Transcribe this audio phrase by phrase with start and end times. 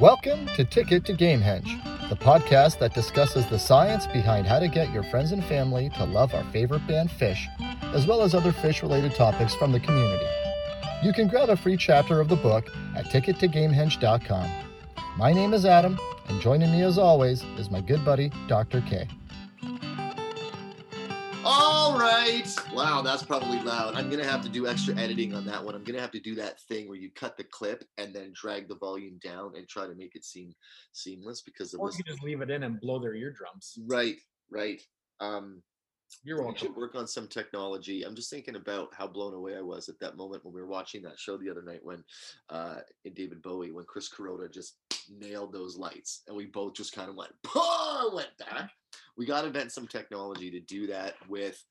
[0.00, 4.92] Welcome to Ticket to Gamehenge, the podcast that discusses the science behind how to get
[4.92, 7.46] your friends and family to love our favorite band Phish,
[7.94, 10.26] as well as other Phish related topics from the community.
[11.04, 12.66] You can grab a free chapter of the book
[12.96, 14.50] at tickettogamehenge.com.
[15.16, 18.80] My name is Adam, and joining me as always is my good buddy, Dr.
[18.80, 19.06] K.
[22.24, 22.56] right.
[22.72, 23.94] Wow, that's probably loud.
[23.94, 25.74] I'm gonna have to do extra editing on that one.
[25.74, 28.68] I'm gonna have to do that thing where you cut the clip and then drag
[28.68, 30.54] the volume down and try to make it seem
[30.92, 33.78] seamless because of Or you can just leave it in and blow their eardrums.
[33.86, 34.16] Right,
[34.50, 34.80] right.
[35.20, 35.62] Um,
[36.22, 36.66] You're we welcome.
[36.66, 38.04] should work on some technology.
[38.04, 40.66] I'm just thinking about how blown away I was at that moment when we were
[40.66, 42.02] watching that show the other night when
[42.48, 44.76] uh in David Bowie when Chris Kuroda just
[45.10, 47.32] nailed those lights and we both just kind of went
[48.14, 48.70] went back.
[49.16, 51.62] We got to invent some technology to do that with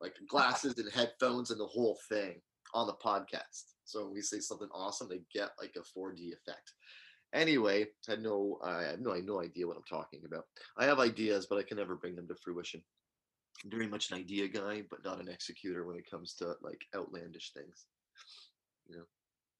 [0.00, 2.40] like glasses and headphones and the whole thing
[2.74, 3.64] on the podcast.
[3.84, 6.72] So when we say something awesome, they get like a 4D effect.
[7.34, 10.44] Anyway, I no I have no no idea what I'm talking about.
[10.76, 12.82] I have ideas, but I can never bring them to fruition.
[13.64, 16.82] I'm very much an idea guy, but not an executor when it comes to like
[16.94, 17.86] outlandish things.
[18.88, 19.04] You know.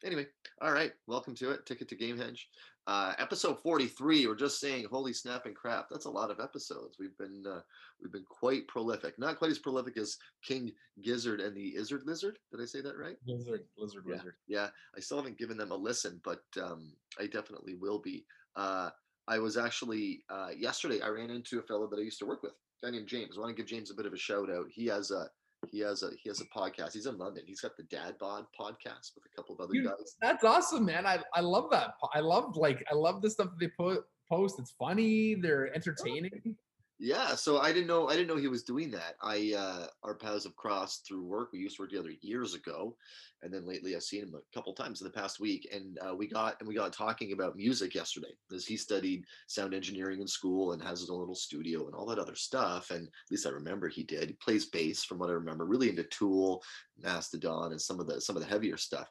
[0.05, 0.27] Anyway,
[0.61, 0.93] all right.
[1.07, 1.65] Welcome to it.
[1.65, 2.49] Ticket to Gamehenge.
[2.89, 4.27] Uh, episode 43.
[4.27, 5.87] We're just saying, holy snap and crap.
[5.89, 6.97] That's a lot of episodes.
[6.99, 7.61] We've been uh,
[8.03, 9.17] we've been quite prolific.
[9.19, 12.39] Not quite as prolific as King Gizzard and the Izzard Lizard.
[12.51, 13.17] Did I say that right?
[13.27, 14.35] Lizard, lizard, Yeah, wizard.
[14.49, 14.69] yeah.
[14.97, 18.25] I still haven't given them a listen, but um, I definitely will be.
[18.57, 18.91] Uh,
[19.29, 21.01] I was actually uh, yesterday.
[21.01, 23.37] I ran into a fellow that I used to work with, a guy named James.
[23.37, 24.67] I want to give James a bit of a shout out.
[24.69, 25.29] He has a
[25.71, 26.93] he has a he has a podcast.
[26.95, 27.45] He's in London.
[27.47, 30.17] He's got the Dad Bod podcast with a couple of other Dude, guys.
[30.21, 31.07] That's awesome, man.
[31.07, 31.95] I, I love that.
[32.15, 34.59] I love like I love the stuff that they put post.
[34.59, 35.35] It's funny.
[35.35, 36.57] They're entertaining.
[37.05, 39.17] Yeah, so I didn't know I didn't know he was doing that.
[39.21, 41.49] I uh our paths have crossed through work.
[41.53, 42.97] We used to work together years ago,
[43.43, 45.69] and then lately I've seen him a couple times in the past week.
[45.75, 49.75] And uh, we got and we got talking about music yesterday because he studied sound
[49.75, 52.93] engineering in school and has his own little studio and all that other stuff.
[52.93, 54.29] And at least I remember he did.
[54.29, 56.63] He plays bass from what I remember, really into Tool,
[57.01, 59.09] Mastodon, and some of the some of the heavier stuff.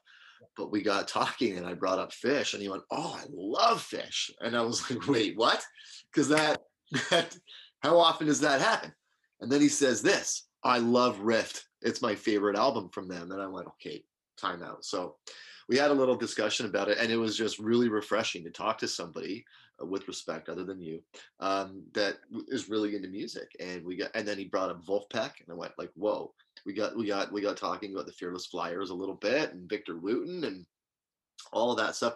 [0.56, 3.86] But we got talking and I brought up Phish and he went, Oh, I love
[3.86, 4.30] Phish.
[4.40, 5.62] And I was like, wait, what?
[6.10, 6.62] Because that
[7.10, 7.36] that
[7.82, 8.92] how often does that happen?
[9.40, 11.66] And then he says this, I love Rift.
[11.82, 13.32] It's my favorite album from them.
[13.32, 14.04] And I went, okay,
[14.38, 14.84] time out.
[14.84, 15.16] So
[15.68, 18.78] we had a little discussion about it, and it was just really refreshing to talk
[18.78, 19.44] to somebody
[19.82, 21.02] uh, with respect, other than you,
[21.40, 23.50] um, that is really into music.
[23.58, 26.32] And we got, and then he brought up Vulfpeck, and I went like, whoa.
[26.64, 29.68] We got, we got, we got talking about the Fearless Flyers a little bit, and
[29.68, 30.64] Victor Wooten, and
[31.52, 32.14] all of that stuff.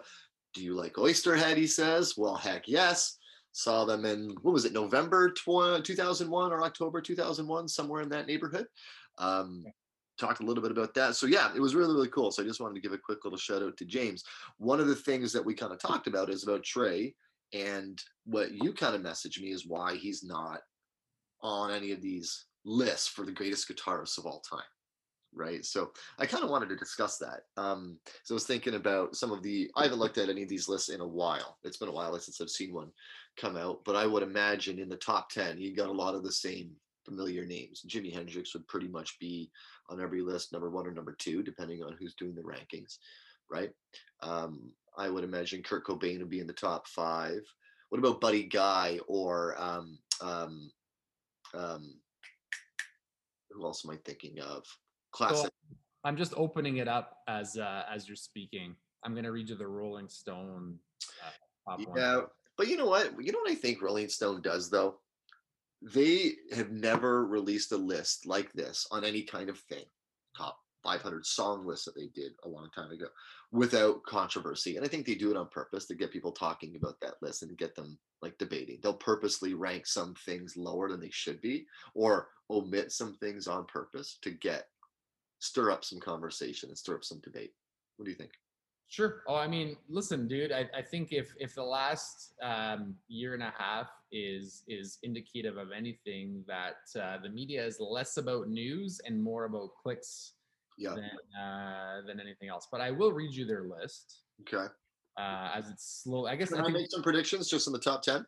[0.53, 1.57] Do you like Oysterhead?
[1.57, 2.15] He says.
[2.17, 3.17] Well, heck yes
[3.57, 8.27] saw them in what was it november tw- 2001 or october 2001 somewhere in that
[8.27, 8.67] neighborhood
[9.17, 9.65] um,
[10.17, 11.15] talked a little bit about that.
[11.15, 12.31] So yeah it was really really cool.
[12.31, 14.23] So i just wanted to give a quick little shout out to james.
[14.57, 17.15] One of the things that we kind of talked about is about trey
[17.53, 20.59] and what you kind of messaged me is why he's not
[21.41, 24.59] on any of these lists for the greatest guitarists of all time
[25.33, 25.63] right?
[25.65, 29.31] So i kind of wanted to discuss that um so i was thinking about some
[29.31, 31.57] of the i haven't looked at any of these lists in a while.
[31.63, 32.91] It's been a while since i've seen one
[33.37, 36.23] come out but i would imagine in the top 10 you got a lot of
[36.23, 36.71] the same
[37.05, 39.49] familiar names jimi hendrix would pretty much be
[39.89, 42.97] on every list number one or number two depending on who's doing the rankings
[43.49, 43.71] right
[44.21, 47.39] um i would imagine kurt cobain would be in the top five
[47.89, 50.69] what about buddy guy or um um
[51.53, 51.93] um
[53.51, 54.65] who else am i thinking of
[55.11, 55.51] classic
[56.07, 58.75] I'm just opening it up as uh, as you're speaking.
[59.03, 60.79] I'm gonna read you the Rolling Stone.
[61.67, 61.99] Uh, one.
[62.57, 63.13] But you know what?
[63.19, 64.99] You know what I think Rolling Stone does though?
[65.81, 69.85] They have never released a list like this on any kind of thing,
[70.35, 73.07] top 500 song list that they did a long time ago,
[73.51, 74.75] without controversy.
[74.75, 77.43] And I think they do it on purpose to get people talking about that list
[77.43, 78.79] and get them like debating.
[78.81, 83.65] They'll purposely rank some things lower than they should be, or omit some things on
[83.65, 84.67] purpose to get
[85.39, 87.51] stir up some conversation and stir up some debate.
[87.97, 88.31] What do you think?
[88.89, 89.21] Sure.
[89.27, 90.53] Oh, I mean, listen, dude.
[90.53, 95.57] I, I think if if the last um, year and a half is is indicative
[95.57, 100.33] of anything, that uh, the media is less about news and more about clicks
[100.77, 100.95] Yeah.
[100.95, 101.11] than
[101.41, 102.67] uh, than anything else.
[102.71, 104.67] But I will read you their list Okay.
[105.19, 106.25] uh, as it's slow.
[106.25, 108.25] I guess Can I I make some predictions just in the top 10?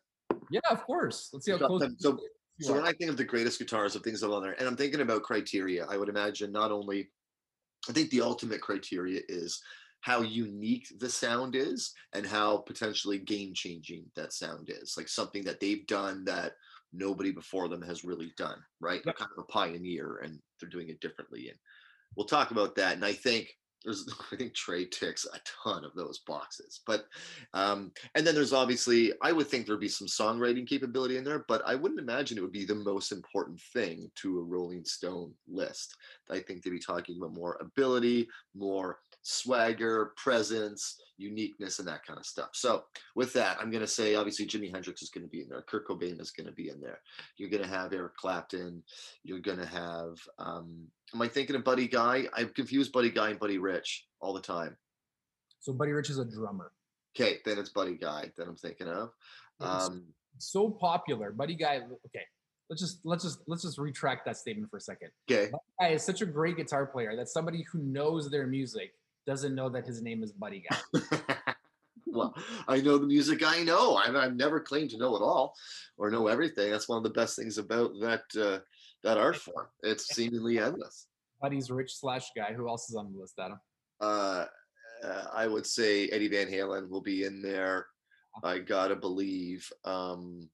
[0.50, 1.30] yeah, of course.
[1.32, 1.82] Let's see how close.
[1.98, 2.18] So-
[2.60, 5.00] So when I think of the greatest guitars of things on there, and I'm thinking
[5.00, 7.10] about criteria, I would imagine not only,
[7.88, 9.62] I think the ultimate criteria is
[10.00, 14.94] how unique the sound is and how potentially game changing that sound is.
[14.96, 16.52] Like something that they've done that
[16.92, 19.00] nobody before them has really done, right?
[19.04, 21.48] They're kind of a pioneer and they're doing it differently.
[21.48, 21.58] And
[22.16, 22.94] we'll talk about that.
[22.94, 23.54] And I think
[23.84, 26.80] there's I think Trey ticks a ton of those boxes.
[26.86, 27.06] But
[27.54, 31.44] um, and then there's obviously I would think there'd be some songwriting capability in there,
[31.48, 35.32] but I wouldn't imagine it would be the most important thing to a Rolling Stone
[35.48, 35.96] list.
[36.30, 42.18] I think they'd be talking about more ability, more swagger, presence, uniqueness, and that kind
[42.18, 42.50] of stuff.
[42.54, 42.84] So
[43.14, 46.20] with that, I'm gonna say obviously Jimi Hendrix is gonna be in there, Kurt Cobain
[46.20, 47.00] is gonna be in there.
[47.36, 48.82] You're gonna have Eric Clapton.
[49.22, 52.24] You're gonna have um, am I thinking of Buddy Guy?
[52.34, 54.76] I've confused Buddy Guy and Buddy Rich all the time.
[55.60, 56.72] So Buddy Rich is a drummer.
[57.16, 59.10] Okay, then it's Buddy Guy that I'm thinking of.
[59.60, 60.04] Um,
[60.38, 61.32] so popular.
[61.32, 61.80] Buddy Guy.
[62.06, 62.24] Okay,
[62.70, 65.10] let's just let's just let's just retract that statement for a second.
[65.30, 68.94] okay, Buddy Guy is such a great guitar player that somebody who knows their music
[69.26, 71.54] doesn't know that his name is Buddy Guy.
[72.06, 72.34] well,
[72.68, 73.96] I know the music I know.
[73.96, 75.54] I've, I've never claimed to know it all
[75.96, 76.70] or know everything.
[76.70, 78.58] That's one of the best things about that uh,
[79.02, 79.66] that art form.
[79.82, 81.06] It's seemingly endless.
[81.40, 82.52] Buddy's Rich slash Guy.
[82.52, 83.60] Who else is on the list, Adam?
[84.00, 84.44] Uh,
[85.02, 87.86] uh, I would say Eddie Van Halen will be in there.
[88.44, 89.70] I gotta believe.
[89.84, 90.48] Um,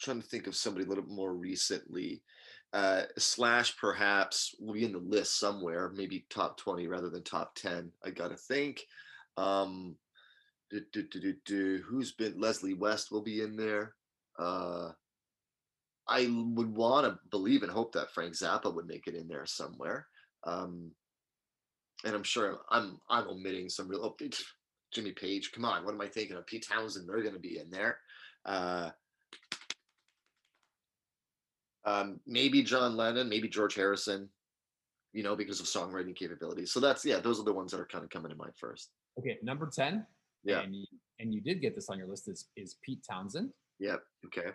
[0.00, 2.22] trying to think of somebody a little bit more recently.
[2.72, 7.54] Uh, Slash perhaps will be in the list somewhere, maybe top 20 rather than top
[7.54, 7.90] 10.
[8.04, 8.84] I gotta think.
[9.36, 9.96] Um,
[10.70, 13.94] do, do, do, who's been Leslie West will be in there.
[14.38, 14.90] Uh,
[16.06, 19.46] I would want to believe and hope that Frank Zappa would make it in there
[19.46, 20.06] somewhere.
[20.44, 20.92] Um,
[22.04, 24.04] and I'm sure I'm I'm omitting some real.
[24.04, 24.16] Oh,
[24.92, 26.46] Jimmy Page, come on, what am I thinking of?
[26.46, 27.98] Pete Townshend, they're going to be in there.
[28.44, 28.90] Uh,
[31.88, 34.28] um, maybe John Lennon, maybe George Harrison,
[35.12, 36.72] you know, because of songwriting capabilities.
[36.72, 38.90] So that's yeah, those are the ones that are kind of coming to mind first.
[39.18, 40.06] Okay, number ten.
[40.44, 40.60] Yeah.
[40.60, 40.86] And you,
[41.18, 42.28] and you did get this on your list.
[42.28, 43.50] Is is Pete Townshend?
[43.80, 44.00] Yep.
[44.26, 44.50] Okay.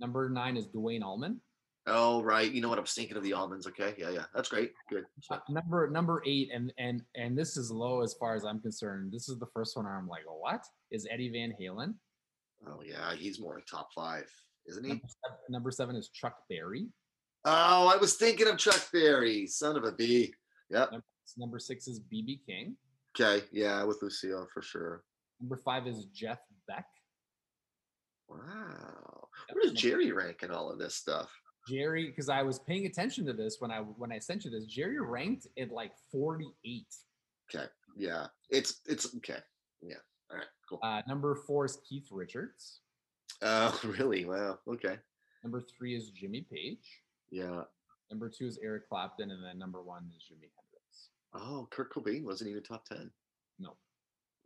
[0.00, 1.40] Number nine is Duane Allman.
[1.88, 3.66] Oh right, you know what I was thinking of the Allmans.
[3.68, 4.72] Okay, yeah, yeah, that's great.
[4.90, 5.04] Good.
[5.30, 9.12] Uh, number number eight, and and and this is low as far as I'm concerned.
[9.12, 11.94] This is the first one where I'm like, what is Eddie Van Halen?
[12.66, 14.28] Oh yeah, he's more like top five,
[14.68, 14.90] isn't he?
[14.90, 16.88] Number seven, number seven is Chuck Berry.
[17.44, 20.34] Oh, I was thinking of Chuck Berry, son of a bee.
[20.70, 20.92] Yep.
[20.92, 22.76] Number, number six is BB King.
[23.18, 23.44] Okay.
[23.52, 25.02] Yeah, with Lucille for sure.
[25.40, 26.86] Number five is Jeff Beck.
[28.28, 29.28] Wow.
[29.52, 31.30] Where does Jerry rank in all of this stuff?
[31.68, 34.66] Jerry, because I was paying attention to this when I when I sent you this.
[34.66, 36.86] Jerry ranked at like 48.
[37.54, 37.66] Okay.
[37.96, 38.26] Yeah.
[38.50, 39.38] It's it's okay.
[39.82, 39.96] Yeah.
[40.30, 40.46] All right.
[40.68, 40.80] Cool.
[40.82, 42.80] Uh, number four is Keith Richards.
[43.42, 44.24] Oh, really?
[44.24, 44.58] Wow.
[44.68, 44.96] Okay.
[45.42, 47.02] Number three is Jimmy Page.
[47.30, 47.62] Yeah.
[48.10, 51.08] Number two is Eric Clapton, and then number one is Jimi Hendrix.
[51.34, 53.10] Oh, Kurt Cobain wasn't even top 10.
[53.58, 53.76] No,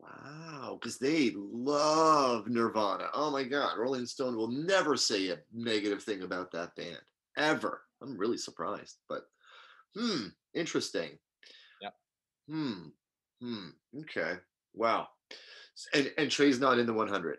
[0.00, 0.78] Wow.
[0.81, 3.08] Because they love Nirvana.
[3.12, 3.78] Oh my God.
[3.78, 6.98] Rolling Stone will never say a negative thing about that band.
[7.36, 7.82] Ever.
[8.02, 8.96] I'm really surprised.
[9.08, 9.22] But
[9.96, 10.28] hmm.
[10.54, 11.19] Interesting.
[11.82, 11.94] Yep.
[12.48, 12.86] Hmm.
[13.40, 13.69] Hmm.
[14.00, 14.34] Okay.
[14.75, 15.08] Wow.
[15.94, 17.38] And and Trey's not in the 100.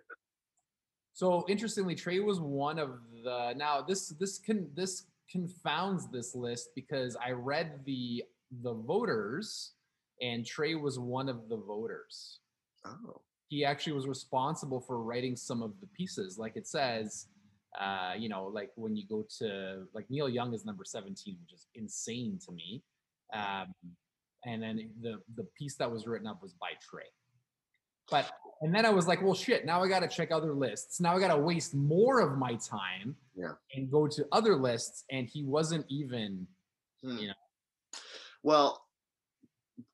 [1.14, 3.54] So interestingly, Trey was one of the.
[3.56, 8.24] Now this this can this confounds this list because I read the
[8.62, 9.74] the voters,
[10.22, 12.40] and Trey was one of the voters.
[12.86, 13.22] Oh.
[13.50, 17.28] He actually was responsible for writing some of the pieces, like it says.
[17.80, 21.54] Uh, you know, like when you go to like Neil Young is number seventeen, which
[21.54, 22.84] is insane to me.
[23.34, 23.74] Um,
[24.46, 27.04] and then the the piece that was written up was by Trey.
[28.10, 29.66] But and then I was like, well, shit.
[29.66, 31.00] Now I got to check other lists.
[31.00, 33.54] Now I got to waste more of my time Yeah.
[33.76, 35.04] and go to other lists.
[35.12, 36.48] And he wasn't even.
[37.04, 37.18] Hmm.
[37.18, 37.34] You know.
[38.44, 38.86] Well,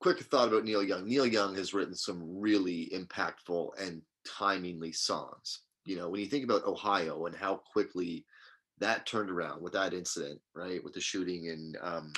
[0.02, 1.08] quick thought about Neil Young.
[1.08, 5.62] Neil Young has written some really impactful and timingly songs.
[5.86, 8.26] You know, when you think about Ohio and how quickly
[8.80, 12.12] that turned around with that incident, right, with the shooting in um,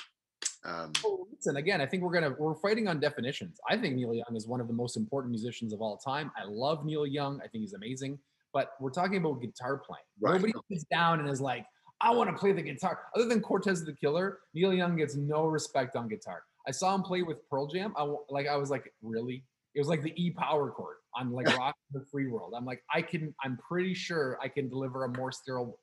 [0.65, 3.59] um, Oh, listen, again, I think we're gonna we're fighting on definitions.
[3.69, 6.31] I think Neil Young is one of the most important musicians of all time.
[6.37, 7.39] I love Neil Young.
[7.43, 8.19] I think he's amazing.
[8.51, 10.03] But we're talking about guitar playing.
[10.19, 10.33] Right.
[10.33, 11.65] Nobody sits down and is like,
[12.01, 12.99] I want to play the guitar.
[13.15, 16.43] Other than Cortez the Killer, Neil Young gets no respect on guitar.
[16.67, 17.93] I saw him play with Pearl Jam.
[17.97, 19.43] I like I was like, really?
[19.75, 22.53] It was like the E power chord on like Rock the Free World.
[22.55, 23.33] I'm like, I can.
[23.43, 25.77] I'm pretty sure I can deliver a more sterile,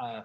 [0.00, 0.22] uh,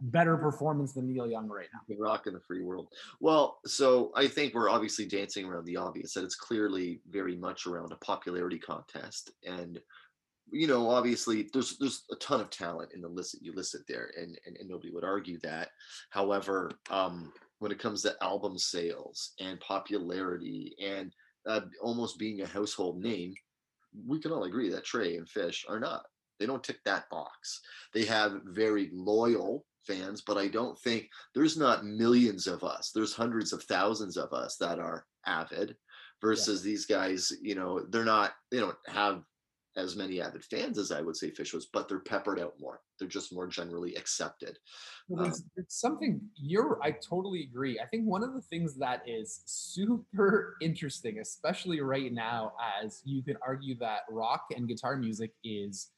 [0.00, 1.96] better performance than Neil Young right now.
[1.98, 2.88] rock in the free world.
[3.20, 7.66] Well, so I think we're obviously dancing around the obvious that it's clearly very much
[7.66, 9.30] around a popularity contest.
[9.46, 9.80] And
[10.50, 13.82] you know, obviously there's there's a ton of talent in the list that you listed
[13.88, 15.70] there, and and, and nobody would argue that.
[16.10, 21.12] However, um, when it comes to album sales and popularity and
[21.46, 23.34] uh, almost being a household name,
[24.06, 26.04] we can all agree that Trey and Phish are not.
[26.38, 27.60] They don't tick that box.
[27.92, 32.90] They have very loyal fans, but I don't think there's not millions of us.
[32.94, 35.76] There's hundreds of thousands of us that are avid,
[36.24, 39.22] versus these guys, you know, they're not, they don't have
[39.76, 42.80] as many avid fans as I would say Phish was, but they're peppered out more.
[42.98, 44.56] They're just more generally accepted.
[45.08, 46.78] Well, there's, Um, something you're.
[46.82, 47.78] I totally agree.
[47.80, 53.22] I think one of the things that is super interesting, especially right now, as you
[53.22, 55.90] can argue that rock and guitar music is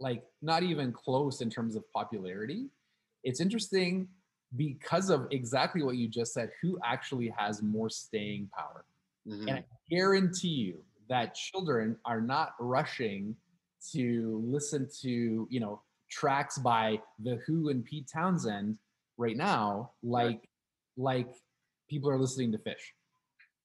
[0.00, 2.66] like not even close in terms of popularity.
[3.26, 4.08] It's interesting
[4.56, 6.50] because of exactly what you just said.
[6.62, 8.84] Who actually has more staying power?
[9.26, 9.40] mhm.
[9.48, 13.36] And I guarantee you that children are not rushing
[13.92, 18.78] to listen to, you know, tracks by The Who and Pete Townshend
[19.18, 20.48] right now, like
[20.96, 21.28] like
[21.90, 22.92] people are listening to Phish.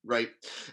[0.03, 0.29] Right.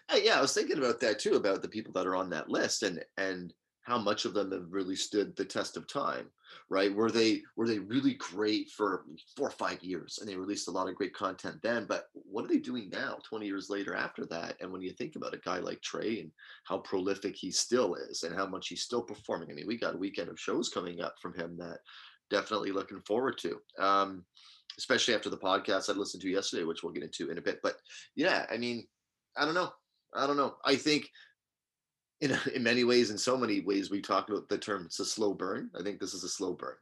[0.09, 2.49] Uh, yeah, I was thinking about that too, about the people that are on that
[2.49, 3.53] list and and
[3.89, 6.27] how much of them have really stood the test of time,
[6.69, 6.95] right?
[6.95, 9.05] Were they were they really great for
[9.35, 12.45] four or five years and they released a lot of great content then, but what
[12.45, 14.57] are they doing now, 20 years later after that?
[14.61, 16.31] And when you think about a guy like Trey and
[16.65, 19.95] how prolific he still is and how much he's still performing, I mean, we got
[19.95, 21.79] a weekend of shows coming up from him that
[22.31, 23.59] definitely looking forward to.
[23.79, 24.25] Um,
[24.77, 27.59] especially after the podcast I listened to yesterday, which we'll get into in a bit.
[27.63, 27.77] But
[28.15, 28.87] yeah, I mean,
[29.37, 29.73] I don't know.
[30.15, 30.57] I don't know.
[30.65, 31.11] I think
[32.21, 35.05] in in many ways, in so many ways, we talk about the term it's a
[35.05, 35.71] slow burn.
[35.79, 36.77] I think this is a slow burn.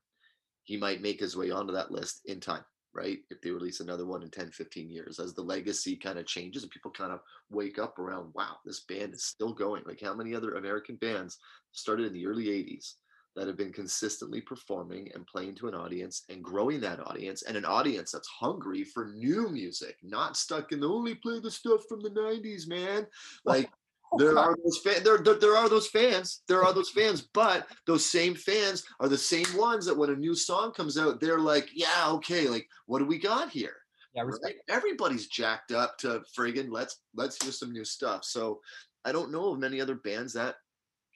[0.65, 3.19] He might make his way onto that list in time, right?
[3.31, 6.65] If they release another one in 10, 15 years, as the legacy kind of changes
[6.65, 9.85] and people kind of wake up around, wow, this band is still going.
[9.87, 11.39] Like how many other American bands
[11.71, 12.95] started in the early 80s
[13.37, 17.57] that have been consistently performing and playing to an audience and growing that audience and
[17.57, 21.83] an audience that's hungry for new music, not stuck in the only play the stuff
[21.89, 23.07] from the 90s, man.
[23.45, 23.71] Like
[24.13, 25.03] Oh, there are those fans.
[25.03, 26.43] There, there, there are those fans.
[26.49, 30.17] There are those fans, but those same fans are the same ones that when a
[30.17, 33.77] new song comes out, they're like, "Yeah, okay, like what do we got here?"
[34.15, 34.23] Yeah.
[34.23, 34.57] Right?
[34.69, 38.25] Everybody's jacked up to friggin' let's let's hear some new stuff.
[38.25, 38.61] So
[39.05, 40.57] I don't know of many other bands that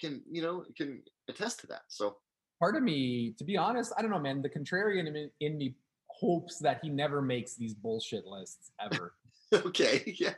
[0.01, 1.83] can you know can attest to that.
[1.89, 2.17] So
[2.61, 4.43] Part of me, to be honest, I don't know, man.
[4.43, 5.75] The contrarian in me, in me
[6.09, 9.15] hopes that he never makes these bullshit lists ever,
[9.55, 10.35] okay, yeah,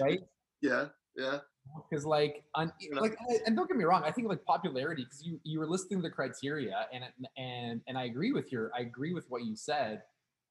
[0.00, 0.20] right?
[0.62, 0.86] yeah,
[1.16, 1.40] yeah,
[1.88, 5.38] because like on like and don't get me wrong i think like popularity because you
[5.44, 9.12] you were listing the criteria and it- and and i agree with your i agree
[9.14, 10.02] with what you said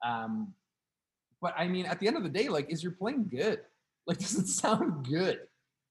[0.06, 0.54] um
[1.42, 3.62] but i mean at the end of the day like is your playing good?
[4.08, 5.40] Like does it sound good?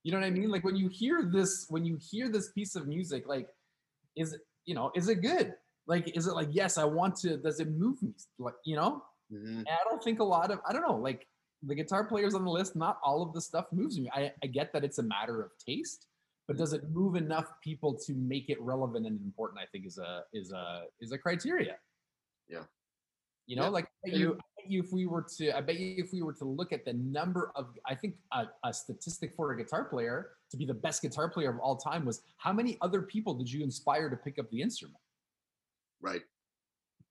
[0.03, 0.49] You know what i mean?
[0.49, 3.49] Like when you hear this when you hear this piece of music like
[4.15, 5.53] is it you know is it good?
[5.85, 8.13] Like is it like yes i want to does it move me?
[8.39, 9.03] Like you know?
[9.33, 11.27] Mhm, I don't think a lot of I don't know, like
[11.63, 14.09] the guitar players on the list, not all of the stuff moves me.
[14.13, 16.07] I, I get that it's a matter of taste,
[16.47, 19.59] but does it move enough people to make it relevant and important?
[19.61, 21.77] I think is a is a is a criteria.
[22.47, 22.63] Yeah.
[23.47, 23.69] You know, Yeah.
[23.69, 26.71] like you, you if we were to I bet you if we were to look
[26.73, 30.65] at the number of I think a, a statistic for a guitar player to be
[30.65, 34.09] the best guitar player of all time was how many other people did you inspire
[34.09, 34.99] to pick up the instrument?
[36.01, 36.21] right.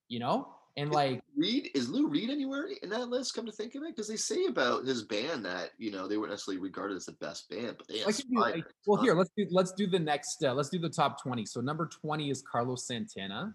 [0.09, 0.55] You know?
[0.77, 3.33] And Is like Reed is Lou Reed anywhere in that list?
[3.35, 6.17] Come to think of it, because they say about his band that you know they
[6.17, 9.47] weren't necessarily regarded as the best band, but they do, like, well, here let's do
[9.53, 10.43] let's do the next.
[10.43, 11.47] Uh, let's do the top twenty.
[11.47, 13.55] So number twenty is Carlos Santana.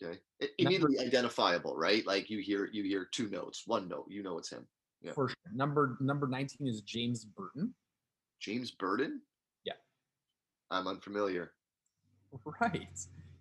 [0.00, 2.06] Okay, I- Number- immediately identifiable, right?
[2.06, 4.68] Like you hear you hear two notes, one note, you know it's him.
[5.02, 5.12] Yeah.
[5.12, 5.36] For sure.
[5.52, 7.74] Number number nineteen is James Burton.
[8.38, 9.20] James Burton.
[9.64, 9.72] Yeah.
[10.70, 11.50] I'm unfamiliar.
[12.60, 12.86] Right.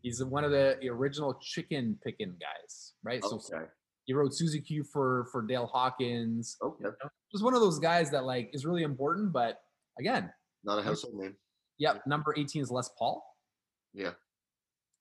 [0.01, 2.93] He's one of the original chicken picking guys.
[3.03, 3.23] Right.
[3.23, 3.65] So Okay.
[4.05, 6.57] he wrote Susie Q for for Dale Hawkins.
[6.61, 6.85] Okay.
[7.31, 9.61] Just one of those guys that like is really important, but
[9.99, 10.31] again,
[10.63, 11.35] Not a household name.
[11.77, 12.05] yep.
[12.07, 13.23] Number eighteen is Les Paul.
[13.93, 14.13] Yeah.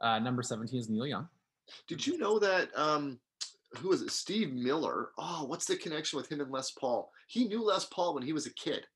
[0.01, 1.29] Uh, number seventeen is Neil Young.
[1.87, 2.71] Did you know that?
[2.77, 3.21] Um,
[3.77, 4.11] who is it?
[4.11, 5.11] Steve Miller.
[5.19, 7.11] Oh, what's the connection with him and Les Paul?
[7.29, 8.87] He knew Les Paul when he was a kid.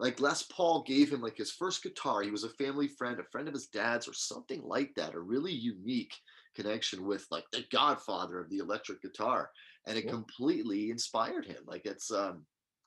[0.00, 2.22] Like Les Paul gave him like his first guitar.
[2.22, 5.14] He was a family friend, a friend of his dad's, or something like that.
[5.14, 6.14] A really unique
[6.56, 9.50] connection with like the godfather of the electric guitar,
[9.86, 10.12] and it Cool.
[10.12, 11.62] completely inspired him.
[11.66, 12.46] Like it's um,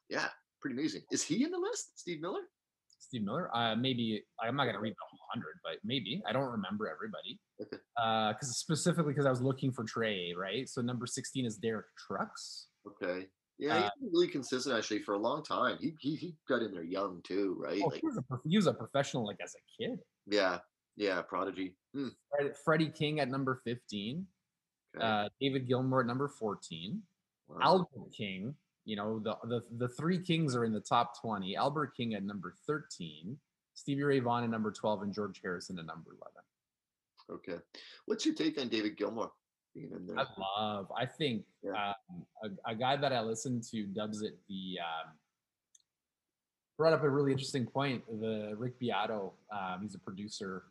[0.09, 0.27] yeah,
[0.59, 1.03] pretty amazing.
[1.11, 2.41] Is he in the list, Steve Miller?
[2.97, 3.55] Steve Miller.
[3.55, 7.39] Uh, maybe I'm not gonna read the whole hundred, but maybe I don't remember everybody.
[7.61, 7.77] Okay.
[8.01, 10.67] Uh, because specifically because I was looking for Trey, right?
[10.67, 12.67] So number sixteen is Derek Trucks.
[12.87, 13.27] Okay.
[13.63, 15.77] Yeah, Uh, he's been really consistent actually for a long time.
[15.79, 17.81] He he, he got in there young too, right?
[17.81, 19.99] Oh, Like he was, a, he was a professional like as a kid.
[20.27, 20.57] yeah,
[20.97, 21.75] yeah, prodigy.
[21.93, 24.27] Hmm, Fred, Freddie King at number fifteen.
[24.97, 25.05] okay.
[25.05, 27.01] Uh, David Gilmour at number fourteen.
[27.47, 27.59] wow.
[27.61, 28.53] Albert King.
[28.85, 31.55] You know the the the three Kings are in the top twenty.
[31.55, 33.37] Albert King at number thirteen.
[33.75, 36.43] Stevie Ray Vaughan at number twelve, and George Harrison at number eleven.
[37.29, 37.63] Okay.
[38.07, 39.29] What's your take on David Gilmour
[39.73, 40.19] being in there?
[40.19, 40.91] I love.
[40.97, 41.93] I think Yeah.
[42.09, 42.25] um,
[42.65, 45.11] a, a guy that I listen to dubs it the um,
[46.77, 48.03] brought up a really interesting point.
[48.19, 50.63] The Rick Beato, um, he's a producer.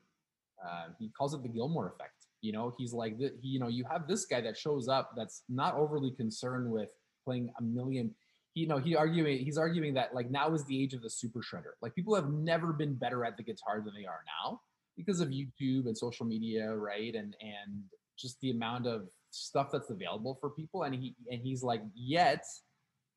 [0.65, 2.27] Uh, he calls it the Gilmour effect.
[2.41, 5.13] You know, he's like, the, he, you know, you have this guy that shows up
[5.17, 6.91] that's not overly concerned with
[7.25, 8.15] playing a million.
[8.55, 11.41] You know, he arguing, he's arguing that like now is the age of the super
[11.41, 11.73] shredder.
[11.81, 14.61] Like people have never been better at the guitar than they are now
[14.97, 17.15] because of YouTube and social media, right?
[17.15, 17.83] And and
[18.23, 20.85] just the amount of stuff that's available for people.
[20.85, 22.45] And he and he's like, yet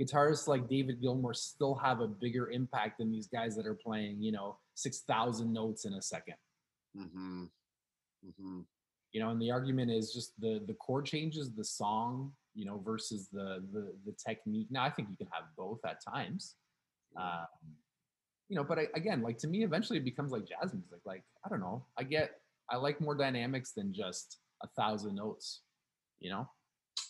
[0.01, 4.21] guitarists like David Gilmour still have a bigger impact than these guys that are playing,
[4.21, 6.33] you know, six thousand notes in a 2nd
[6.97, 7.43] Mm-hmm.
[8.25, 8.59] Mm-hmm.
[9.12, 12.81] You know, and the argument is just the the chord changes, the song, you know,
[12.85, 14.67] versus the the the technique.
[14.69, 16.55] Now, I think you can have both at times.
[17.17, 17.47] Um,
[18.50, 21.00] you know, but I, again, like to me, eventually it becomes like jazz music.
[21.05, 22.31] Like I don't know, I get,
[22.69, 25.62] I like more dynamics than just a thousand notes.
[26.19, 26.50] You know,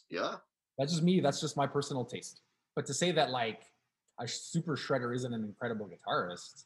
[0.09, 0.35] Yeah.
[0.77, 1.19] that's just me.
[1.19, 2.41] That's just my personal taste.
[2.75, 3.71] But to say that like
[4.19, 6.65] a super shredder isn't an incredible guitarist,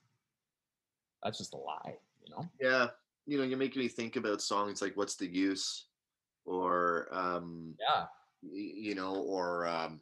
[1.23, 1.97] that's just a lie.
[2.23, 2.49] You know?
[2.59, 2.87] Yeah.
[3.25, 5.85] You know, you're making me think about songs like "What's the Use,"
[6.45, 8.07] or um, Yeah.
[8.41, 10.01] you know, or um,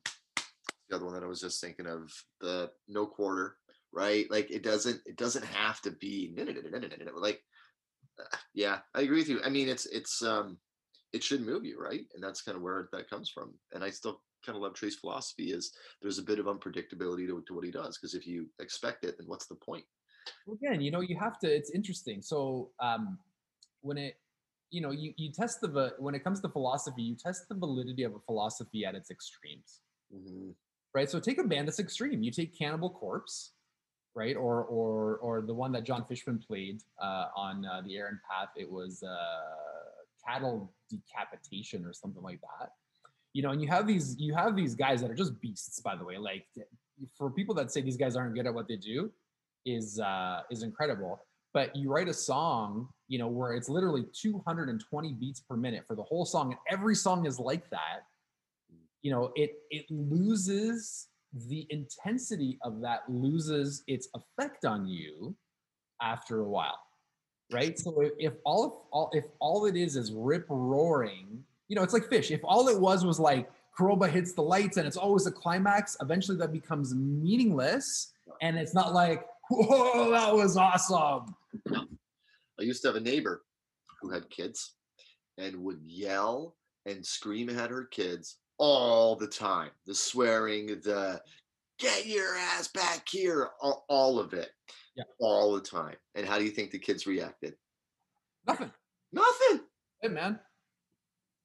[0.88, 3.58] the other one that I was just thinking of, the No Quarter,
[3.92, 4.30] right?
[4.32, 6.34] Like it doesn't, it doesn't have to be
[7.16, 7.44] like.
[8.54, 9.42] Yeah, I agree with you.
[9.44, 10.58] I mean, it's it's um,
[11.14, 12.06] it should move you, right?
[12.14, 13.54] And that's kind of where that comes from.
[13.74, 17.44] And I still kind of love Trey's philosophy is there's a bit of unpredictability to,
[17.48, 19.86] to what he does because if you expect it, then what's the point?
[20.46, 21.48] Well, again, you know, you have to.
[21.48, 22.22] It's interesting.
[22.22, 23.18] So um,
[23.82, 24.18] when it,
[24.70, 28.04] you know, you you test the when it comes to philosophy, you test the validity
[28.04, 29.82] of a philosophy at its extremes.
[30.14, 30.54] Mhm.
[30.94, 31.10] right?
[31.10, 32.24] So take a band that's extreme.
[32.24, 33.54] You take Cannibal Corpse,
[34.16, 38.20] right, or or or the one that John Fishman played uh, on uh, the Aaron
[38.30, 38.50] Path.
[38.58, 42.72] It was uh, cattle decapitation or something like that.
[43.34, 45.80] You know, and you have these you have these guys that are just beasts.
[45.82, 46.46] By the way, like
[47.18, 49.12] for people that say these guys aren't good at what they do,
[49.66, 51.22] is uh, is incredible.
[51.54, 55.96] But you write a song, you know, where it's literally 220 beats per minute for
[55.96, 58.02] the whole song, and every song is like that
[59.02, 61.08] you know it it loses
[61.48, 65.36] the intensity of that loses its effect on you
[66.02, 66.80] after a while
[67.52, 67.78] right?
[67.78, 71.84] So if, if all of all if all it is is rip roaring you know
[71.84, 72.32] it's like Phish.
[72.32, 75.98] If all it was was like Kuroda hits the lights and it's always a climax
[76.02, 78.14] eventually that becomes meaningless.
[78.42, 81.36] And it's not like whoa that was awesome.
[82.60, 83.44] I used to have a neighbor
[84.02, 84.74] who had kids
[85.38, 86.56] and would yell
[86.86, 89.70] and scream at her kids all the time.
[89.86, 91.22] The swearing, the
[91.80, 94.52] get your ass back here, all, all of it,
[94.96, 95.04] Yeah.
[95.20, 95.98] all the time.
[96.16, 97.56] And how do you think the kids reacted?
[98.46, 98.72] nothing
[99.12, 99.62] Nothing.
[100.02, 100.40] hey man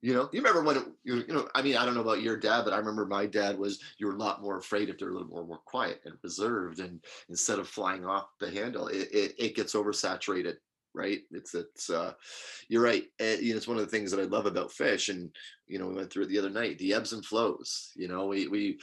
[0.02, 2.22] You know, you remember when it, you, you know, I mean, I don't know about
[2.22, 4.98] your dad, but I remember my dad was, you were a lot more afraid if
[4.98, 6.80] they're a little more, more quiet and reserved.
[6.80, 10.56] And instead of flying off the handle, it, it, it gets oversaturated,
[10.92, 11.20] right?
[11.30, 12.14] It's, it's, uh,
[12.68, 13.04] you're right.
[13.20, 15.08] Uh, you know, it's one of the things that I love about Phish.
[15.08, 15.34] And,
[15.68, 18.26] you know, we went through it the other night, the ebbs and flows, you know,
[18.26, 18.80] we, we,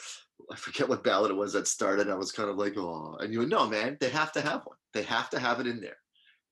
[0.52, 2.10] I forget what ballad it was that started.
[2.10, 4.62] I was kind of like, oh, and you would know, man, they have to have
[4.64, 4.78] one.
[4.94, 5.98] They have to have it in there.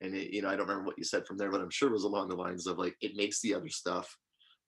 [0.02, 1.90] And it, you know, I don't remember what you said from there, but I'm sure
[1.90, 4.16] it was along the lines of like, it makes the other stuff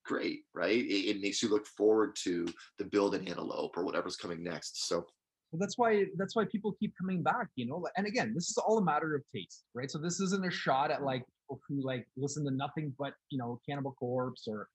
[0.06, 0.72] great, right?
[0.72, 2.48] It, it makes you look forward to
[2.80, 4.88] the build and antelope or whatever's coming next.
[4.88, 5.06] So
[5.52, 7.86] Well, that's why that's why people keep coming back, you know.
[7.98, 9.90] And again, this is all a matter of taste, right?
[9.90, 11.06] So this isn't a shot at mm.
[11.06, 14.70] like people who like listen to nothing but you know Cannibal Corpse or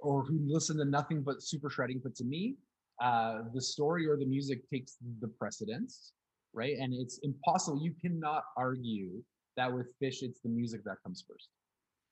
[0.00, 2.00] or who listen to nothing but super shredding.
[2.02, 2.56] But to me,
[3.00, 6.12] uh, the story or the music takes the precedence,
[6.52, 6.76] right?
[6.78, 7.80] And it's impossible.
[7.82, 9.22] You cannot argue
[9.56, 11.48] that with Phish, it's the music that comes first.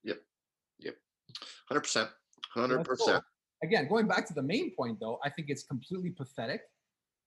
[0.04, 0.20] Yep.
[0.80, 0.96] Yep.
[1.72, 2.08] 100%,
[2.56, 2.98] And 100%.
[2.98, 3.20] cool.
[3.62, 6.60] Again, going back to the main point, though, I think it's completely pathetic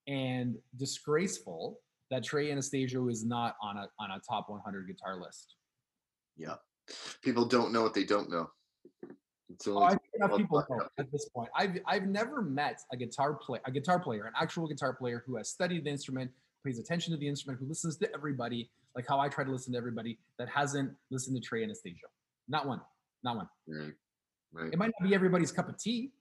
[0.08, 1.80] and disgraceful
[2.12, 5.56] that Trey Anastasio is not on a on a top 100 guitar list.
[6.38, 6.56] Yeah.
[7.22, 8.50] People don't know what they don't know.
[9.50, 10.92] It's Oh, enough people thought know out.
[11.00, 11.50] at this point.
[11.56, 15.38] I've I've never met a guitar play a guitar player, an actual guitar player who
[15.38, 16.32] has studied the instrument,
[16.64, 19.74] pays attention to the instrument, who listens to everybody, like how I try to listen
[19.74, 22.08] to everybody, that hasn't listened to Trey Anastasio.
[22.48, 22.82] Not one.
[23.24, 23.50] Not one.
[23.68, 23.94] right.
[24.52, 24.74] Right.
[24.74, 26.12] It might not be everybody's cup of tea.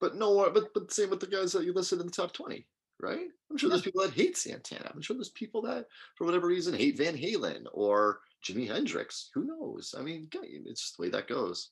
[0.00, 2.32] But no, uh, but but same with the guys that you listed in the top
[2.32, 2.66] 20,
[3.00, 3.28] right?
[3.50, 4.90] I'm sure there's people that hate Santana.
[4.94, 9.30] I'm sure there's people that, for whatever reason, hate Van Halen or Jimi Hendrix.
[9.34, 9.94] Who knows?
[9.98, 11.70] I mean, it's the way that goes.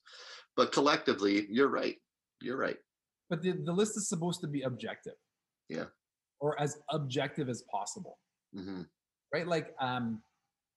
[0.55, 1.95] But collectively, you're right.
[2.41, 2.77] You're right.
[3.29, 5.15] But the, the list is supposed to be objective.
[5.69, 5.85] Yeah.
[6.39, 8.19] Or as objective as possible.
[8.53, 8.81] hmm
[9.33, 9.47] Right?
[9.47, 10.21] Like um,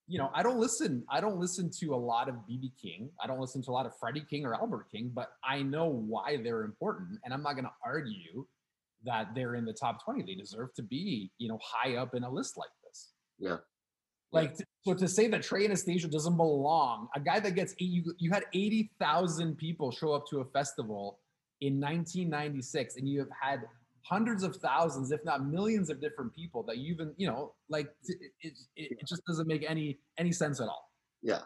[0.09, 3.11] you know, I don't listen, I don't listen to a lot of BB King.
[3.23, 5.85] I don't listen to a lot of Freddie King or Albert King, but I know
[5.85, 7.19] why they're important.
[7.23, 8.47] And I'm not gonna argue
[9.05, 10.23] that they're in the top 20.
[10.23, 13.11] They deserve to be, you know, high up in a list like this.
[13.37, 13.57] Yeah.
[14.31, 18.13] Like so to say that Trey Anastasio doesn't belong, a guy that gets eight- you
[18.19, 21.19] you had eighty thousand people show up to a festival
[21.61, 23.67] in 1996, and you have had
[24.03, 27.89] hundreds of thousands, if not millions, of different people that you even you know like
[28.05, 30.91] it, it, it just doesn't make any any sense at all.
[31.21, 31.41] Yeah,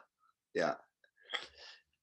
[0.54, 0.76] yeah,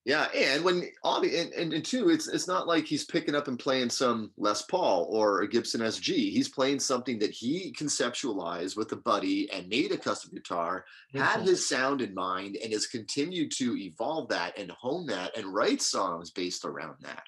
[0.04, 0.28] yeah.
[0.34, 3.90] And when and, and and two, it's it's not like he's picking up and playing
[3.90, 6.14] some Les Paul or a Gibson SG.
[6.14, 11.42] He's playing something that he conceptualized with a buddy and made a custom guitar, had
[11.42, 15.82] his sound in mind, and has continued to evolve that and hone that and write
[15.82, 17.24] songs based around that.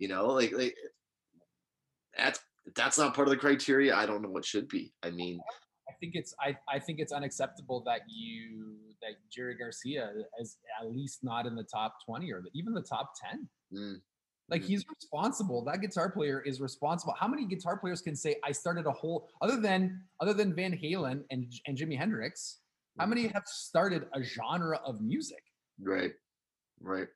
[0.00, 0.74] You know, like like
[2.16, 2.40] that's
[2.74, 3.94] that's not part of the criteria.
[3.94, 4.92] I don't know what should be.
[5.04, 5.40] I mean,
[6.00, 11.22] think it's I, I think it's unacceptable that you that Jerry Garcia is at least
[11.22, 13.48] not in the top 20 or the, even the top 10.
[13.72, 14.00] mm,
[14.48, 14.66] Like Mhm.
[14.66, 15.64] he's responsible.
[15.64, 17.14] That guitar player is responsible.
[17.18, 20.72] How many guitar players can say I started a whole other than other than Van
[20.72, 22.60] Halen and and Jimi Hendrix?
[22.98, 25.42] How many have started a genre of music?
[25.80, 26.14] Right,
[26.80, 27.06] right.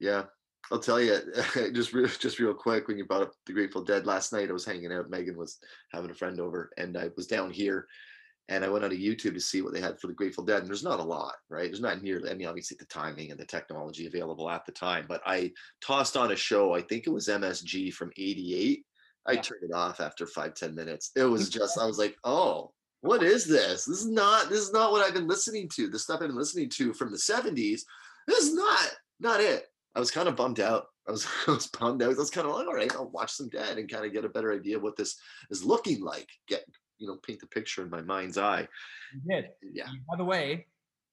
[0.00, 0.24] Yeah,
[0.70, 1.18] I'll tell you
[1.72, 2.88] just real, just real quick.
[2.88, 5.10] When you brought up the Grateful Dead last night, I was hanging out.
[5.10, 5.58] Megan was
[5.92, 7.86] having a friend over, and I was down here,
[8.48, 10.60] and I went onto YouTube to see what they had for the Grateful Dead.
[10.60, 11.64] And there's not a lot, right?
[11.64, 12.30] There's not nearly.
[12.30, 15.52] I mean, obviously the timing and the technology available at the time, but I
[15.84, 16.74] tossed on a show.
[16.74, 18.84] I think it was MSG from '88.
[19.26, 19.40] I Yeah.
[19.42, 21.10] turned it off after five ten minutes.
[21.16, 22.72] It was just I was like, oh.
[23.04, 23.84] What is this?
[23.84, 25.88] This is not this is not what I've been listening to.
[25.88, 27.80] The stuff I've been listening to from the 70s
[28.28, 29.66] this is not not it.
[29.94, 30.86] I was kind of bummed out.
[31.08, 32.14] I was I was bummed out.
[32.14, 34.24] I was kind of like, all right, I'll watch some dead and kind of get
[34.24, 35.16] a better idea of what this
[35.50, 36.28] is looking like.
[36.48, 36.64] Get
[36.98, 38.68] you know, paint the picture in my mind's eye.
[39.12, 39.46] You did.
[39.72, 39.88] Yeah.
[40.08, 40.66] By the way,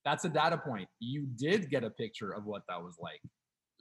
[0.05, 0.87] that's a data point.
[0.99, 3.19] You did get a picture of what that was like.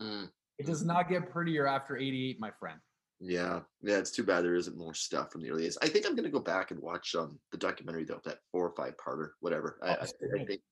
[0.01, 2.79] Mm, It does not get prettier after 88, my friend.
[3.21, 3.61] yeah.
[3.83, 3.99] Yeah.
[3.99, 5.77] It's too bad there isn't more stuff from the early days.
[5.83, 8.75] I think I'm gonna go back and watch um the documentary though, that four or
[8.75, 9.79] five parter, whatever.
[9.83, 10.63] Oh, I, so I think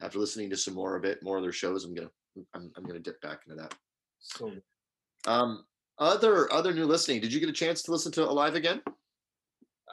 [0.00, 2.10] after listening to some more of it, more of their shows, I'm gonna
[2.54, 3.74] I'm, I'm gonna dip back into that.
[4.18, 4.52] So
[5.26, 5.64] Um
[5.98, 7.20] other other new listening.
[7.20, 8.82] Did you get a chance to listen to Alive again?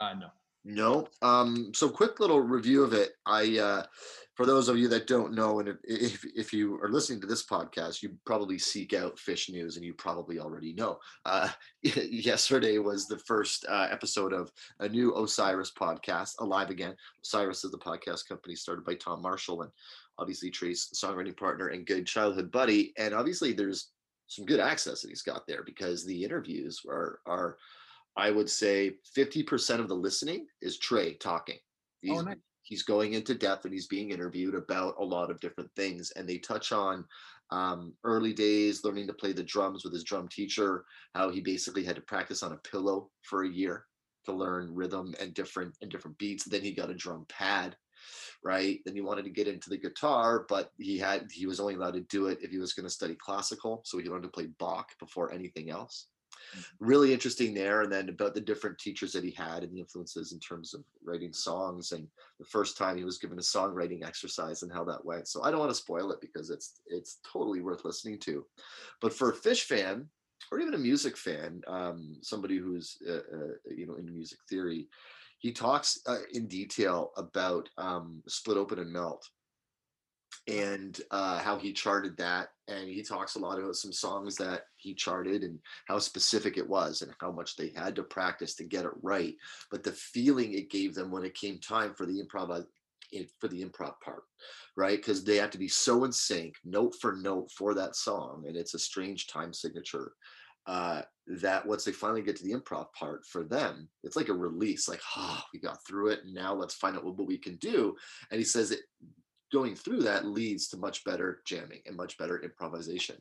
[0.00, 0.28] uh no.
[0.64, 1.08] No.
[1.22, 3.12] Um, so quick little review of it.
[3.26, 3.82] I uh
[4.34, 7.26] for those of you that don't know, and if if, if you are listening to
[7.26, 10.98] this podcast, you probably seek out Phish news and you probably already know.
[11.24, 11.48] Uh
[11.82, 14.50] yesterday was the first uh, episode of
[14.80, 16.94] a new Osiris podcast, Alive Again.
[17.24, 19.70] Osiris is the podcast company started by Tom Marshall and
[20.18, 22.92] obviously Trey's songwriting partner and good childhood buddy.
[22.98, 23.90] And obviously there's
[24.26, 27.56] some good access that he's got there because the interviews are are
[28.16, 31.56] I would say 50% of the listening is Trey talking.
[32.02, 32.36] He's, Oh, nice.
[32.62, 36.10] he's going into depth and he's being interviewed about a lot of different things.
[36.10, 37.06] And they touch on
[37.50, 41.84] um, early days, learning to play the drums with his drum teacher, how he basically
[41.84, 43.86] had to practice on a pillow for a year
[44.24, 46.44] to learn rhythm and different and different beats.
[46.44, 47.76] Then he got a drum pad,
[48.44, 48.80] right?
[48.84, 51.94] Then he wanted to get into the guitar, but he had he was only allowed
[51.94, 53.82] to do it if he was going to study classical.
[53.84, 56.06] So he learned to play Bach before anything else
[56.80, 60.32] really interesting there and then about the different teachers that he had and the influences
[60.32, 62.06] in terms of writing songs and
[62.38, 65.50] the first time he was given a songwriting exercise and how that went so i
[65.50, 68.44] don't want to spoil it because it's it's totally worth listening to
[69.00, 70.08] but for a Phish fan
[70.50, 74.88] or even a music fan um, somebody who's uh, uh, you know in music theory
[75.42, 79.28] he talks uh, in detail about um, split open and melt
[80.46, 82.48] and uh, how he charted that.
[82.68, 86.68] And he talks a lot about some songs that he charted and how specific it
[86.68, 89.34] was and how much they had to practice to get it right.
[89.68, 92.64] But the feeling it gave them when it came time for the improv
[93.40, 94.22] for the improv part,
[94.76, 94.96] right?
[94.96, 98.56] Because they have to be so in sync, note for note, for that song, and
[98.56, 100.12] it's a strange time signature.
[100.66, 104.32] Uh, that once they finally get to the improv part for them, it's like a
[104.34, 107.56] release, like, ah, we got through it, and now let's find out what, we can
[107.56, 107.94] do.
[108.30, 108.80] And he says it
[109.52, 113.16] going through that leads to much better jamming and much better improvisation.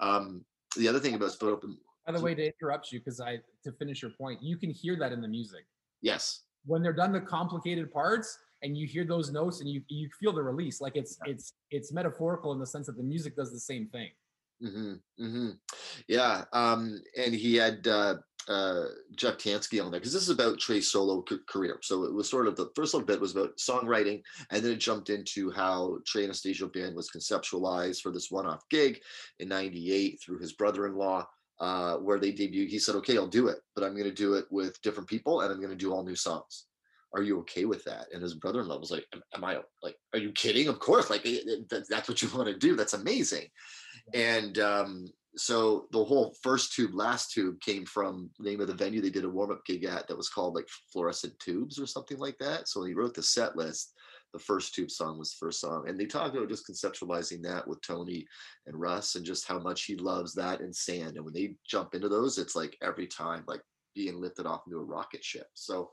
[0.00, 0.44] Um,
[0.76, 3.72] the other thing about split open, By the way, to interrupt you, because I to
[3.72, 5.64] finish your point, you can hear that in the music.
[6.00, 10.08] yes, When they're done the complicated parts and you hear those notes and you you
[10.18, 13.52] feel the release, like it's it's it's metaphorical in the sense that the music does
[13.52, 14.10] the same thing.
[14.64, 15.50] Hmm hmm
[16.08, 16.44] Yeah.
[16.52, 18.16] Um, and he had uh,
[18.48, 18.84] uh,
[19.16, 21.78] Jeff Tansky on there because this is about Trey's solo c- career.
[21.82, 24.76] So it was sort of the first little bit was about songwriting, and then it
[24.80, 29.00] jumped into how Trey Anastasio Band was conceptualized for this one off gig
[29.38, 31.26] in 98 through his brother in law.
[31.60, 34.34] Uh, where they debuted, he said, Okay, I'll do it, but I'm going to do
[34.34, 36.66] it with different people and I'm going to do all new songs.
[37.14, 38.06] Are you okay with that?
[38.12, 40.68] And his brother in law was like, am, am I like, are you kidding?
[40.68, 42.76] Of course, like it- it- that- that's what you want to do.
[42.76, 43.48] That's amazing.
[44.12, 48.74] And um, so the whole first tube, last tube came from the name of the
[48.74, 51.86] venue they did a warm up gig at that was called like Fluorescent Tubes or
[51.86, 52.68] something like that.
[52.68, 53.94] So when he wrote the set list,
[54.32, 57.68] the first tube song was the first song and they talked about just conceptualizing that
[57.68, 58.26] with tony
[58.66, 61.94] and russ and just how much he loves that and sand and when they jump
[61.94, 63.60] into those it's like every time like
[63.94, 65.88] being lifted off into a rocket ship so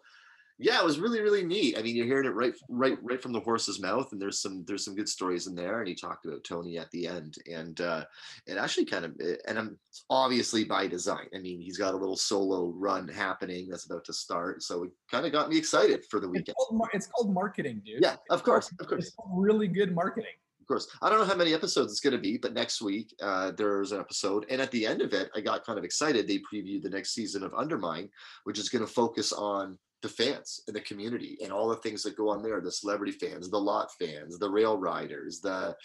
[0.61, 1.77] yeah, it was really really neat.
[1.77, 4.63] I mean, you're hearing it right right right from the horse's mouth, and there's some
[4.67, 5.79] there's some good stories in there.
[5.79, 8.05] And he talked about Tony at the end, and uh,
[8.45, 11.27] it actually kind of and I'm obviously by design.
[11.35, 14.91] I mean, he's got a little solo run happening that's about to start, so it
[15.09, 16.49] kind of got me excited for the weekend.
[16.49, 18.01] It's called, it's called marketing, dude.
[18.01, 19.07] Yeah, of course, of course.
[19.07, 20.33] It's really good marketing.
[20.61, 23.13] Of course, I don't know how many episodes it's going to be, but next week
[23.21, 26.27] uh, there's an episode, and at the end of it, I got kind of excited.
[26.27, 28.09] They previewed the next season of Undermine,
[28.43, 32.03] which is going to focus on the fans and the community and all the things
[32.03, 35.75] that go on there the celebrity fans the lot fans the rail riders the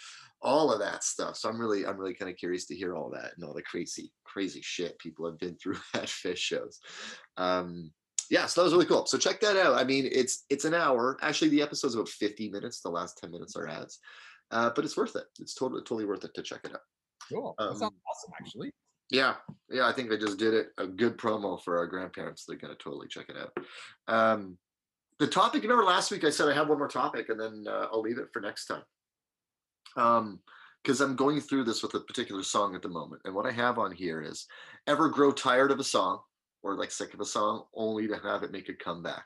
[0.41, 1.35] all of that stuff.
[1.35, 3.61] So i'm really i'm really kind of curious to hear all that and all the
[3.61, 6.79] crazy crazy shit people have been through at Phish shows.
[7.37, 7.91] Um
[8.29, 9.05] yeah so that was really cool.
[9.05, 9.75] So check that out.
[9.75, 11.17] I mean it's it's an hour.
[11.21, 12.81] Actually the episode's about 50 minutes.
[12.81, 13.99] The last 10 minutes are ads.
[14.49, 15.25] Uh, but it's worth it.
[15.39, 16.81] It's totally totally worth it to check it out.
[17.29, 17.53] Cool.
[17.57, 18.71] That sounds um, awesome actually
[19.09, 19.35] yeah,
[19.69, 20.67] yeah, I think I just did it.
[20.77, 22.45] A good promo for our grandparents.
[22.45, 23.57] They're gonna totally check it out.
[24.13, 24.57] Um,
[25.19, 25.63] the topic.
[25.63, 28.17] Remember last week I said I have one more topic, and then uh, I'll leave
[28.17, 28.83] it for next time.
[29.95, 30.39] Um,
[30.83, 33.51] because I'm going through this with a particular song at the moment, and what I
[33.51, 34.45] have on here is
[34.87, 36.19] ever grow tired of a song
[36.63, 39.25] or like sick of a song, only to have it make a comeback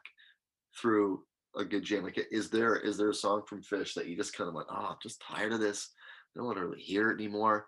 [0.80, 1.24] through
[1.56, 2.04] a good jam.
[2.04, 4.68] Like, is there is there a song from Phish that you just kind of like,
[4.70, 5.90] oh, I'm just tired of this.
[6.36, 7.68] I don't want to really hear it anymore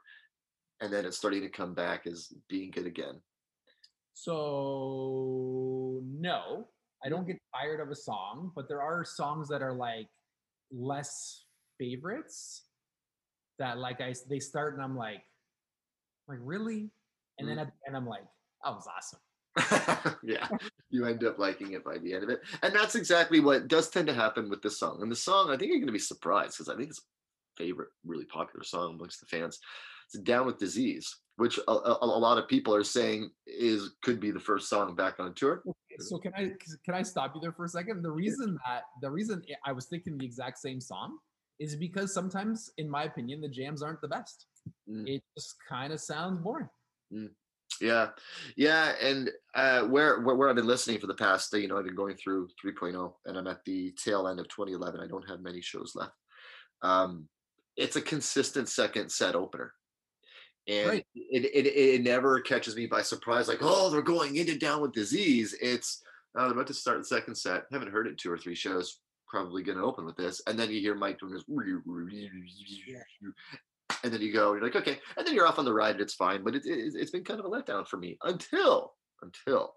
[0.84, 3.22] and then it's starting to come back as being good again?
[4.14, 6.68] So no,
[7.04, 10.08] I don't get tired of a song, but there are songs that are like
[10.72, 11.46] less
[11.80, 12.66] favorites
[13.60, 15.24] that like I they start and I'm like,
[16.28, 16.92] like really,
[17.40, 17.62] and then mm.
[17.62, 18.24] at the end I'm like,
[18.64, 19.20] that was awesome.
[20.24, 20.48] yeah,
[20.90, 23.90] you end up liking it by the end of it, and that's exactly what does
[23.90, 25.00] tend to happen with this song.
[25.02, 27.02] And the song, I think you're going to be surprised because I think it's
[27.58, 29.60] favorite, really popular song amongst the fans.
[30.14, 34.20] It's down with disease which a, a, a, lot of people are saying is could
[34.20, 35.64] be the first song back on tour.
[36.00, 36.52] So can i
[36.86, 38.04] can i stop you there for a second?
[38.04, 41.18] The reason that the reason i was thinking the exact same song
[41.60, 44.48] is because sometimes in my opinion the jams aren't the best.
[44.90, 45.08] Mm.
[45.08, 46.70] it just kind of sounds boring.
[47.14, 47.30] Mm.
[47.82, 48.10] yeah.
[48.56, 51.78] Yeah and uh, where, where where i've been listening for the past day, you know
[51.78, 55.28] i've been going through 3.0 and i'm at the tail end of 2011 i don't
[55.28, 56.14] have many shows left.
[56.84, 57.28] Um
[57.78, 59.74] it's a consistent second set opener.
[60.68, 61.06] And right.
[61.16, 64.94] it, it, it never catches me by surprise like oh they're going into down with
[64.94, 65.56] disease.
[65.62, 66.02] It's
[66.38, 67.64] oh, they're about to start the second set.
[67.72, 69.00] Haven't heard it two or three shows.
[69.28, 70.42] Probably going to open with this.
[70.48, 71.44] And then you hear mike doing this
[74.04, 75.00] and then you go you're like okay.
[75.18, 77.24] And then you're off on the ride and it's fine but it, it, it's been
[77.24, 79.74] kind of a letdown for me until until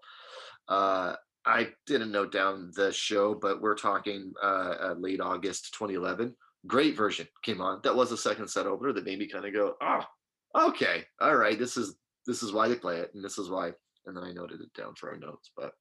[0.67, 6.35] uh i didn't note down the show but we're talking uh, uh late august 2011
[6.65, 9.53] great version came on that was a second set opener that made me kind of
[9.53, 10.07] go ah
[10.55, 13.49] oh, okay, all right, this is this is why they play it, and this is
[13.49, 13.71] why.
[14.05, 15.51] And then I noted it down for our notes.
[15.55, 15.73] But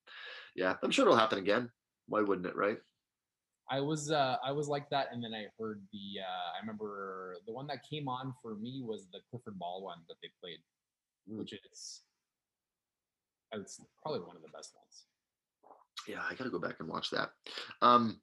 [0.54, 1.70] yeah, I'm sure it'll happen again.
[2.08, 2.78] Why wouldn't it, right?
[3.70, 7.36] I was uh, I was like that, and then I heard the uh, I remember
[7.46, 10.58] the one that came on for me was the Clifford Ball one that they played,
[11.30, 11.38] mm.
[11.38, 12.02] which is
[13.52, 15.04] it's probably one of the best ones.
[16.06, 17.30] Yeah, I gotta go back and watch that.
[17.82, 18.20] Um,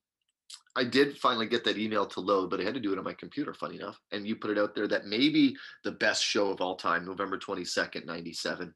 [0.76, 3.04] I did finally get that email to load, but I had to do it on
[3.04, 4.00] my computer, funny enough.
[4.12, 7.38] And you put it out there that maybe the best show of all time, November
[7.38, 8.74] 22nd, 97.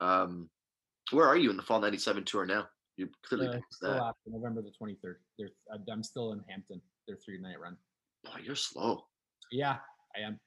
[0.00, 0.50] Um,
[1.10, 2.68] where are you in the fall 97 tour now?
[2.98, 4.02] You clearly uh, still that.
[4.02, 5.14] after November the 23rd.
[5.38, 5.48] They're,
[5.90, 6.80] I'm still in Hampton.
[7.06, 7.76] Their three night run.
[8.26, 9.04] Oh, you're slow.
[9.50, 9.76] Yeah,
[10.14, 10.38] I am.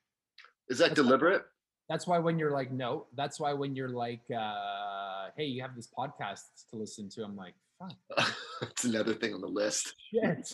[0.69, 1.41] Is that that's deliberate?
[1.41, 1.47] Why,
[1.89, 5.75] that's why when you're like, no, that's why when you're like, uh, hey, you have
[5.75, 7.55] this podcast to listen to, I'm like,
[8.61, 9.93] It's another thing on the list.
[10.13, 10.47] Shit.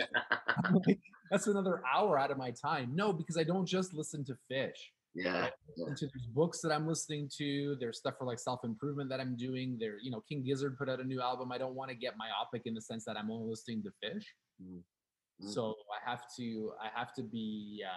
[1.31, 2.91] That's another hour out of my time.
[2.95, 4.71] No, because I don't just listen to Phish.
[5.13, 5.49] Yeah.
[5.75, 5.93] yeah.
[5.95, 7.75] To, there's books that I'm listening to.
[7.79, 9.77] There's stuff for like self improvement that I'm doing.
[9.79, 11.51] There, you know, King Gizzard put out a new album.
[11.51, 14.23] I don't want to get myopic in the sense that I'm only listening to Phish.
[14.61, 15.49] Mm-hmm.
[15.49, 17.89] So I have to, I have to be, uh,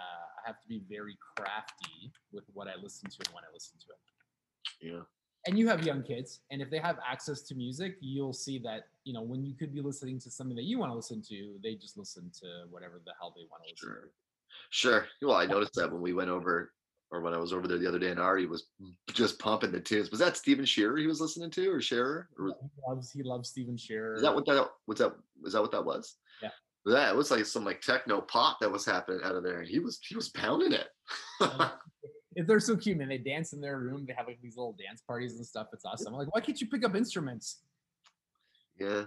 [0.45, 3.79] I have to be very crafty with what I listen to and when I listen
[3.79, 4.93] to it.
[4.93, 5.03] Yeah
[5.47, 8.87] and you have young kids and if they have access to music you'll see that
[9.03, 11.55] you know when you could be listening to something that you want to listen to
[11.63, 14.01] they just listen to whatever the hell they want to listen sure.
[14.01, 14.07] to.
[14.69, 15.05] Sure.
[15.21, 16.71] Well i noticed that when we went over
[17.11, 18.67] or when i was over there the other day and ari was
[19.13, 20.11] just pumping the tunes.
[20.11, 22.53] Was that Stephen Shearer he was listening to or Shearer or he
[22.87, 25.85] loves he loves Stephen Shearer is that what that was that was that what that
[25.85, 26.15] was?
[26.41, 26.49] Yeah.
[26.85, 29.67] Yeah, it was like some like techno pop that was happening out of there, and
[29.67, 30.87] he was he was pounding it.
[32.35, 33.09] they're so cute, man.
[33.09, 34.05] They dance in their room.
[34.07, 35.67] They have like these little dance parties and stuff.
[35.73, 36.13] It's awesome.
[36.13, 37.61] I'm like, why can't you pick up instruments?
[38.79, 39.05] Yeah.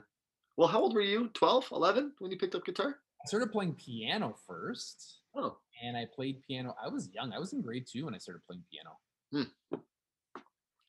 [0.57, 1.29] Well, how old were you?
[1.35, 2.97] 12, 11 when you picked up guitar?
[3.23, 6.77] I started playing piano first, Oh, and I played piano.
[6.83, 7.33] I was young.
[7.33, 9.47] I was in grade two when I started playing piano.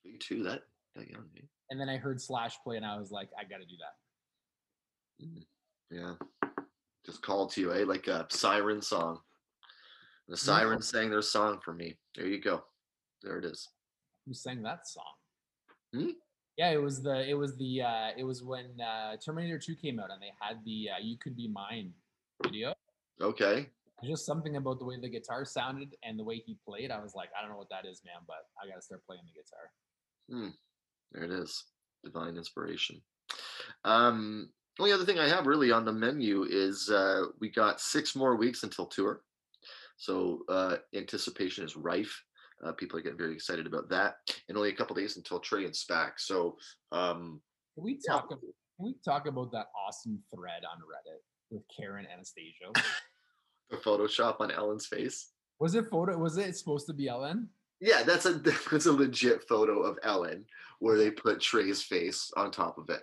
[0.03, 0.43] you too.
[0.43, 0.61] That
[0.95, 1.25] that young.
[1.37, 1.41] eh?
[1.71, 3.75] And then I heard Slash play, and I was like, I got to do
[5.19, 5.25] that.
[5.25, 5.45] Mm,
[5.89, 6.13] Yeah.
[7.05, 7.85] Just called to you, eh?
[7.87, 9.19] Like a siren song.
[10.27, 11.95] The siren sang their song for me.
[12.15, 12.63] There you go.
[13.21, 13.69] There it is.
[14.25, 15.03] Who sang that song?
[15.93, 16.09] Hmm?
[16.57, 19.99] Yeah, it was the it was the uh it was when uh Terminator 2 came
[19.99, 21.93] out and they had the uh, You Could Be Mine
[22.41, 22.73] video.
[23.21, 23.67] Okay.
[24.03, 26.91] Just something about the way the guitar sounded and the way he played.
[26.91, 29.23] I was like, I don't know what that is, man, but I gotta start playing
[29.25, 29.71] the guitar.
[30.29, 30.55] Hmm.
[31.11, 31.63] There it is.
[32.03, 33.01] Divine inspiration.
[33.83, 38.15] Um, only other thing I have really on the menu is uh, we got six
[38.15, 39.21] more weeks until tour.
[39.97, 42.23] So uh, anticipation is rife.
[42.63, 44.15] Uh, people are getting very excited about that,
[44.47, 46.11] and only a couple days until Trey and Spack.
[46.17, 46.57] So
[46.91, 47.41] um,
[47.75, 48.13] Can we Yeah.
[48.13, 48.39] talk about
[48.77, 52.73] can we talk about that awesome thread on Reddit with Karen Anastasio?
[53.69, 55.31] the Photoshop on Ellen's face.
[55.59, 57.49] was it photo was it supposed to be Ellen?
[57.81, 58.33] Yeah, that's a
[58.71, 60.45] that's a legit photo of Ellen
[60.79, 63.01] where they put Trey's face on top of it.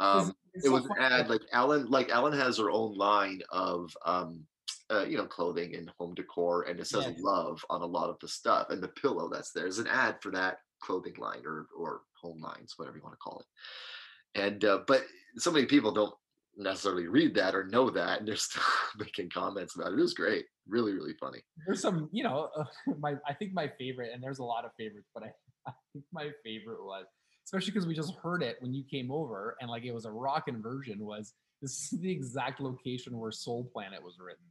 [0.00, 2.94] Um, it's it so was an ad like, like Ellen like Ellen has her own
[2.96, 4.44] line of um
[4.92, 7.16] uh, you know clothing and home decor and it says Yes.
[7.20, 10.16] love on a lot of the stuff and the pillow that's there is an ad
[10.20, 14.64] for that clothing line or or home lines whatever you want to call it and
[14.64, 15.04] uh, but
[15.36, 16.14] so many people don't
[16.56, 18.62] necessarily read that or know that and they're still
[18.98, 22.64] making comments about it it was great really really funny there's some, you know, uh,
[22.98, 25.32] my I think my favorite, and there's a lot of favorites, but I,
[25.68, 27.06] I think my favorite was,
[27.46, 30.10] especially because we just heard it when you came over, and like it was a
[30.10, 30.98] rockin' version.
[31.00, 34.44] Was this is the exact location where Soul Planet was written?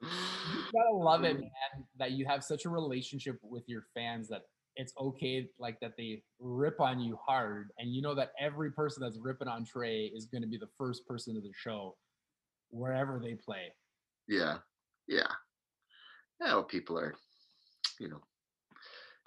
[0.01, 1.41] You gotta love it, mm.
[1.41, 4.43] man, that you have such a relationship with your fans that
[4.75, 9.01] it's okay, like that they rip on you hard, and you know that every person
[9.01, 11.95] that's ripping on Trey is going to be the first person to the show,
[12.69, 13.73] wherever they play.
[14.27, 14.57] Yeah,
[15.07, 15.27] yeah.
[16.39, 17.15] Yeah, well, people are,
[17.99, 18.21] you know,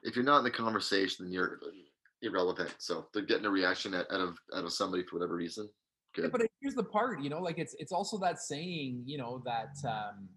[0.04, 1.58] if you're not in the conversation, then you're
[2.22, 2.74] irrelevant.
[2.78, 5.68] So they're getting a reaction out out of out of somebody for whatever reason.
[6.18, 9.42] Yeah, but here's the part, you know, like it's it's also that saying, you know,
[9.44, 10.28] that um,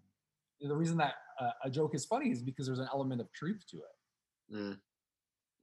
[0.62, 3.64] the reason that uh, a joke is funny is because there's an element of truth
[3.72, 4.78] to it, Mm.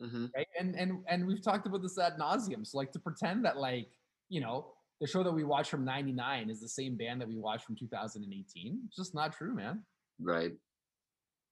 [0.00, 0.46] hmm right?
[0.58, 2.66] And and and we've talked about this ad nauseum.
[2.66, 3.88] So like to pretend that like
[4.28, 7.36] you know the show that we watched from '99 is the same band that we
[7.36, 9.82] watched from 2018, it's just not true, man.
[10.18, 10.52] Right.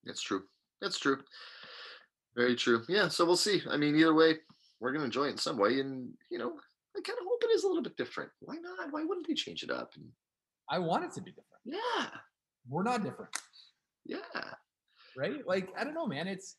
[0.05, 0.43] That's true.
[0.81, 1.19] That's true.
[2.37, 2.83] Very true.
[2.89, 3.09] Yeah.
[3.09, 3.63] So we'll see.
[3.71, 4.39] I mean, either way,
[4.81, 6.55] we're gonna enjoy it in some way, and you know,
[6.97, 8.31] I kind of hope it is a little bit different.
[8.41, 8.93] Why not?
[8.93, 9.93] Why wouldn't they change it up?
[9.97, 10.07] And
[10.69, 11.63] I want it to be different.
[11.65, 12.07] yeah,
[12.69, 13.37] We're not different,
[14.05, 14.19] yeah.
[15.17, 15.47] right?
[15.47, 16.27] Like I don't know, man.
[16.29, 16.57] It's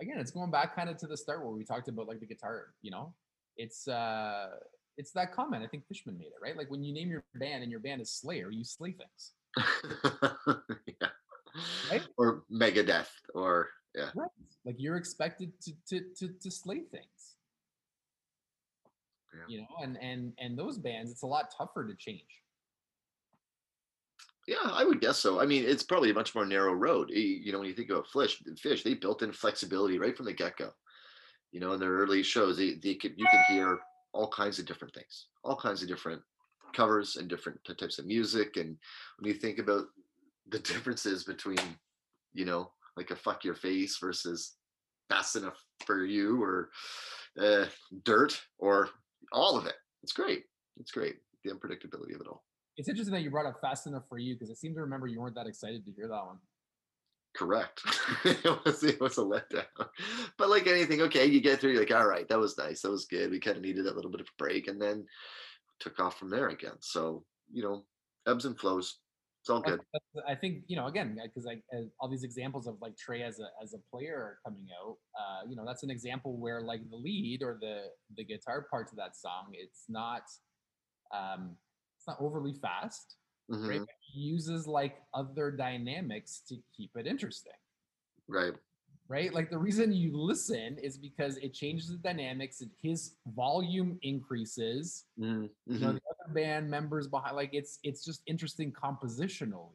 [0.00, 2.26] again, it's going back kind of to the start where we talked about like the
[2.26, 2.74] guitar.
[2.82, 3.14] You know,
[3.56, 4.48] it's uh,
[4.96, 5.62] it's that comment.
[5.62, 6.56] I think Fishman made it right.
[6.56, 9.32] Like when you name your band and your band is Slayer, you slay things.
[10.86, 11.08] yeah.
[11.90, 12.02] Right?
[12.16, 14.10] Or Megadeth, or yeah.
[14.14, 14.30] Right.
[14.64, 17.21] Like you're expected to to to, to slay things.
[19.34, 19.44] Yeah.
[19.48, 22.42] You know, and and and those bands, it's a lot tougher to change.
[24.46, 25.40] Yeah, I would guess so.
[25.40, 27.10] I mean, it's probably a much more narrow road.
[27.10, 30.32] You know, when you think about Phish, Phish, they built in flexibility right from the
[30.32, 30.70] get go.
[31.52, 33.78] You know, in their early shows, they, they could you could hear
[34.12, 36.22] all kinds of different things, all kinds of different
[36.74, 38.56] covers and different types of music.
[38.56, 38.76] And
[39.18, 39.84] when you think about
[40.48, 41.58] the differences between,
[42.32, 44.54] you know, like a fuck your face versus
[45.08, 46.70] fast enough for you or
[47.40, 47.66] uh,
[48.04, 48.90] dirt or
[49.32, 50.44] all of it, it's great.
[50.78, 51.16] It's great.
[51.44, 52.44] The unpredictability of it all.
[52.76, 55.06] It's interesting that you brought up Fast Enough for You because I seem to remember
[55.06, 56.38] you weren't that excited to hear that one.
[57.34, 57.82] Correct.
[58.24, 59.64] it was it was a letdown.
[60.38, 62.82] But like anything, okay, you get through, you're like, all right, that was nice.
[62.82, 63.30] That was good.
[63.30, 65.06] We kind of needed that little bit of a break and then
[65.80, 66.76] took off from there again.
[66.80, 67.84] So, you know,
[68.26, 68.98] ebbs and flows.
[69.42, 69.80] It's all good.
[70.28, 73.40] I think you know again because like as all these examples of like Trey as
[73.40, 74.98] a as a player are coming out.
[75.18, 77.86] Uh, you know that's an example where like the lead or the
[78.16, 80.22] the guitar part of that song, it's not
[81.12, 81.56] um,
[81.98, 83.16] it's not overly fast.
[83.48, 83.80] Right?
[83.80, 87.52] Mhm, He uses like other dynamics to keep it interesting.
[88.28, 88.52] Right.
[89.08, 89.34] Right?
[89.34, 92.60] Like the reason you listen is because it changes the dynamics.
[92.60, 95.04] and His volume increases.
[95.18, 97.36] Mhm, You know the other band members behind.
[97.36, 99.70] Like it's it's just interesting compositionally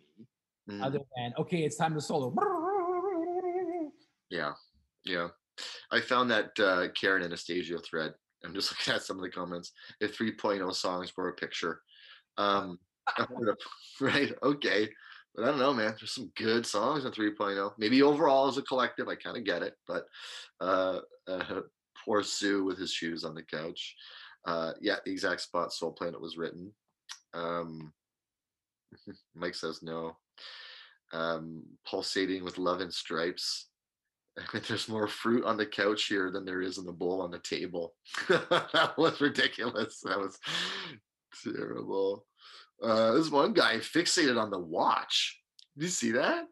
[0.69, 0.83] mhm.
[0.83, 2.33] other than okay, it's time to solo.
[4.29, 4.53] Yeah.
[5.05, 5.29] Yeah.
[5.91, 8.13] I found that uh, Karen Anastasio thread.
[8.43, 9.71] I'm just looking at some of the comments.
[9.99, 11.81] If 3.0 songs were a picture.
[12.37, 12.79] Um,
[13.17, 13.57] I would have-
[14.01, 14.33] right.
[14.43, 14.89] Okay.
[15.33, 15.95] But I don't know, man.
[15.99, 17.71] There's some good songs in 3.0.
[17.77, 19.75] Maybe overall as a collective, I kind of get it.
[19.87, 20.05] But
[20.59, 21.61] uh, uh,
[22.03, 23.95] poor Sue with his shoes on the couch.
[24.47, 26.71] Uh, yeah, the exact spot Soul Planet was written.
[27.33, 27.93] Um,
[29.35, 30.15] Mike says no.
[31.13, 33.67] Um, pulsating with love and stripes.
[34.67, 37.39] There's more fruit on the couch here than there is in the bowl on the
[37.39, 37.93] table.
[38.29, 39.99] that was ridiculous.
[40.01, 40.39] That was
[41.43, 42.25] terrible.
[42.81, 45.41] Uh, this one guy fixated on the watch.
[45.75, 46.45] Did you see that?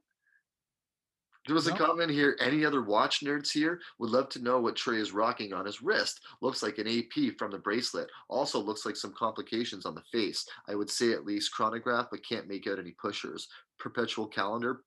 [1.46, 2.36] There was a comment here.
[2.40, 5.82] Any other watch nerds here would love to know what Trey is rocking on his
[5.82, 6.22] wrist.
[6.42, 8.10] Looks like an AP from the bracelet.
[8.30, 10.48] Also looks like some complications on the face.
[10.68, 13.48] I would say at least chronograph, but can't make out any pushers.
[13.78, 14.82] Perpetual calendar,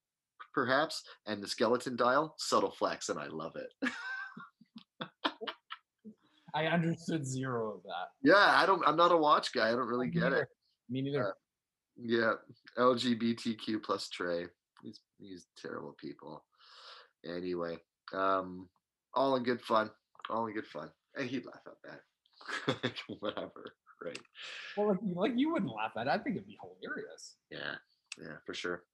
[0.53, 2.35] perhaps, and the skeleton dial.
[2.39, 3.93] Subtle flex, and I love it.
[6.55, 8.09] I understood zero of that.
[8.23, 8.83] yeah, I don't.
[8.87, 9.69] I'm not a watch guy.
[9.69, 10.49] I don't really Me get it.
[10.91, 11.29] Me neither.
[11.29, 11.33] Uh,
[12.03, 12.33] yeah,
[12.77, 14.47] LGBTQ plus Trey.
[14.83, 16.45] These these terrible people.
[17.25, 17.79] Anyway,
[18.13, 18.69] um,
[19.15, 19.91] all in good fun.
[20.31, 20.91] All in good fun.
[21.17, 22.93] And he'd laugh at that.
[23.21, 23.75] Whatever.
[24.05, 24.19] Right.
[24.77, 26.11] well, like, like you wouldn't laugh at it.
[26.11, 27.35] I think it'd be hilarious.
[27.51, 27.75] Yeah.
[28.21, 28.85] Yeah, for sure.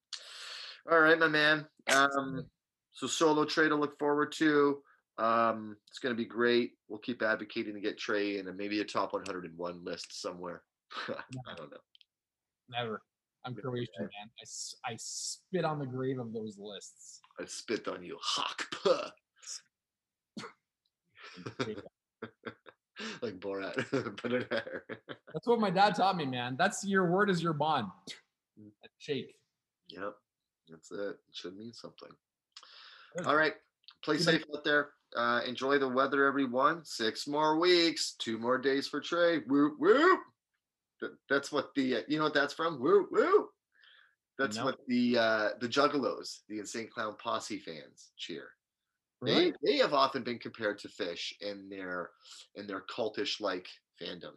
[0.90, 1.66] All right, my man.
[1.94, 2.46] Um,
[2.92, 4.82] so solo Trey to look forward to.
[5.18, 6.72] Um, it's gonna be great.
[6.88, 10.62] We'll keep advocating to get Trey in a maybe a top 101 list somewhere.
[11.08, 11.76] I don't know.
[12.68, 13.02] Never.
[13.46, 14.30] I'm Croatian, man.
[14.40, 17.20] I, I spit on the grave of those lists.
[17.38, 18.18] I spit on you.
[18.20, 18.66] Hawk.
[18.70, 19.10] puh.
[23.22, 23.74] like Borat.
[24.16, 24.84] Put it there.
[25.32, 26.56] That's what my dad taught me, man.
[26.58, 27.88] That's your word is your bond.
[28.98, 29.34] Shake.
[29.88, 30.14] Yep.
[30.68, 30.98] That's it.
[30.98, 32.10] It should mean something.
[33.26, 33.54] All right.
[34.02, 34.90] Play safe out there.
[35.16, 36.84] Uh, enjoy the weather, everyone.
[36.84, 39.38] Six more weeks, two more days for Trey.
[39.48, 40.18] Woo woo.
[41.06, 42.80] Th- That's what the uh, you know what that's from.
[42.80, 43.48] Woo woo.
[44.38, 44.64] That's No.
[44.64, 48.48] what the uh, the Juggalos, the Insane Clown Posse fans cheer.
[49.20, 49.50] Really?
[49.50, 52.10] They they have often been compared to Phish in their
[52.56, 53.68] in their cultish like
[54.00, 54.32] fandom,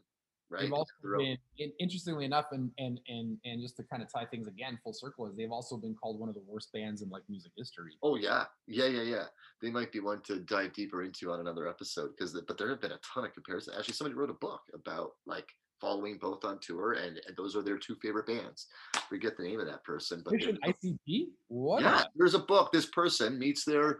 [0.49, 0.61] right?
[0.61, 4.25] They've also been, in- interestingly enough, and and and and just to kind of tie
[4.25, 7.09] things again full circle, is they've also been called one of the worst bands in
[7.09, 7.93] like music history.
[8.03, 9.25] Oh yeah, yeah, yeah, yeah.
[9.61, 12.79] They might be one to dive deeper into on another episode because, but there have
[12.81, 13.75] been a ton of comparisons.
[13.77, 15.49] Actually, somebody wrote a book about like
[15.79, 18.67] following both on tour, and, and those are their two favorite bands.
[19.09, 21.27] Forget the name of that person, but Phish there's and ICP?
[21.47, 21.81] What?
[21.81, 22.71] yeah, there's a book.
[22.71, 23.99] This person meets their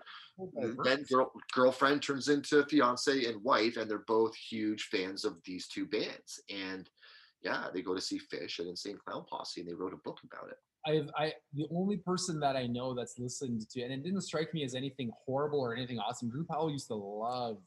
[0.84, 5.68] then girl, girlfriend turns into fiance and wife, and they're both huge fans of these
[5.68, 6.42] two bands.
[6.50, 6.90] And
[7.42, 10.20] yeah, they go to see Phish and Insane Clown Posse, and they wrote a book
[10.24, 10.58] about it.
[10.86, 14.54] I've I the only person that I know that's listened to, and it didn't strike
[14.54, 16.30] me as anything horrible or anything awesome.
[16.30, 17.58] Drew Powell used to love,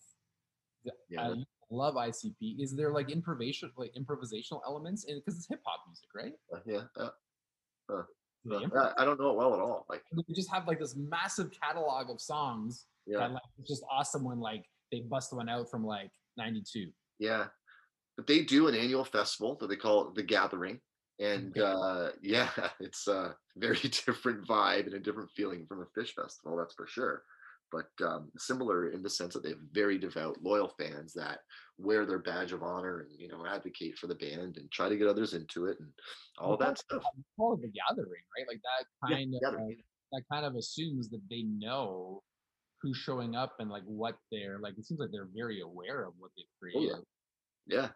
[0.84, 1.22] the, Yeah.
[1.22, 2.60] I used to love ICP.
[2.60, 6.32] Is there like improvisation, like improvisational elements, and because it's hip hop music, right?
[6.52, 8.02] Uh, yeah, uh, uh,
[8.44, 8.92] improvise?
[8.98, 9.86] I don't know it well at all.
[9.88, 13.18] Like, They just have like this massive catalog of songs yeah.
[13.18, 16.90] that like it's just awesome when like they bust one out from like '92.
[17.18, 17.46] Yeah.
[18.16, 20.80] But they do an annual festival that they call the Gathering.
[21.20, 22.48] And uh, yeah,
[22.80, 26.86] it's a very different vibe and a different feeling from a Phish festival, that's for
[26.86, 27.22] sure.
[27.72, 31.38] But um, similar in the sense that they have very devout, loyal fans that
[31.78, 34.96] wear their badge of honor and you know advocate for the band and try to
[34.96, 35.88] get others into it and
[36.38, 37.02] all Well, that that's- stuff.
[37.36, 38.46] Call it the gathering, right?
[38.48, 42.22] Like that Yeah, kind of Gathering, that kind of assumes that they know
[42.82, 44.74] who's showing up and like what they're like.
[44.78, 46.88] It seems like they're very aware of what they've Oh, yeah.
[46.88, 47.04] created.
[47.66, 47.88] Yeah.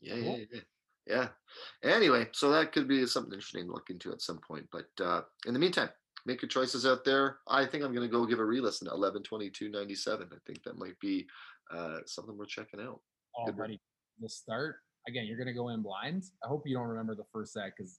[0.00, 0.60] Yeah, yeah, yeah.
[1.06, 1.28] Yeah.
[1.82, 4.66] Anyway, so that could be something interesting to look into at some point.
[4.70, 5.88] But uh, in the meantime,
[6.28, 7.38] make your choices out there.
[7.48, 10.28] I think I'm going to go give a re-listen to 11 22 97.
[10.30, 11.26] I think that might be
[11.74, 13.00] uh, something we're checking out.
[13.46, 13.68] Good one.
[13.68, 13.80] buddy,
[14.20, 14.76] the start
[15.08, 15.26] again.
[15.26, 16.24] You're gonna go in blind.
[16.44, 17.98] I hope you don't remember the first set because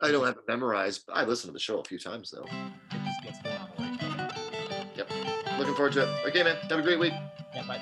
[0.00, 1.04] I don't have it memorized.
[1.06, 2.44] but I listened to the show a few times though.
[2.44, 5.58] it just gets going on the right foot.
[5.58, 6.28] Looking forward to it.
[6.28, 6.56] Okay, man.
[6.68, 7.12] Have a great week.
[7.54, 7.80] Yeah, but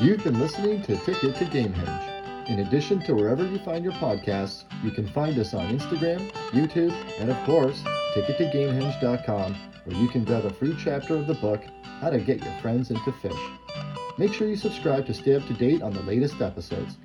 [0.00, 2.11] You've been listening to Ticket to Gamehenge.
[2.48, 6.92] In addition to wherever you find your podcasts, you can find us on Instagram, YouTube,
[7.20, 7.82] and of course,
[8.14, 11.62] tickettogamehenge.com, where you can grab a free chapter of the book,
[12.00, 14.18] How to Get Your Friends into Phish.
[14.18, 16.96] Make sure you subscribe to stay up to date on the latest episodes.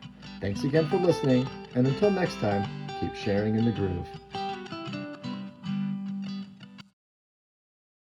[0.42, 2.68] Thanks again for listening, and until next time,
[3.00, 4.08] keep sharing in the groove.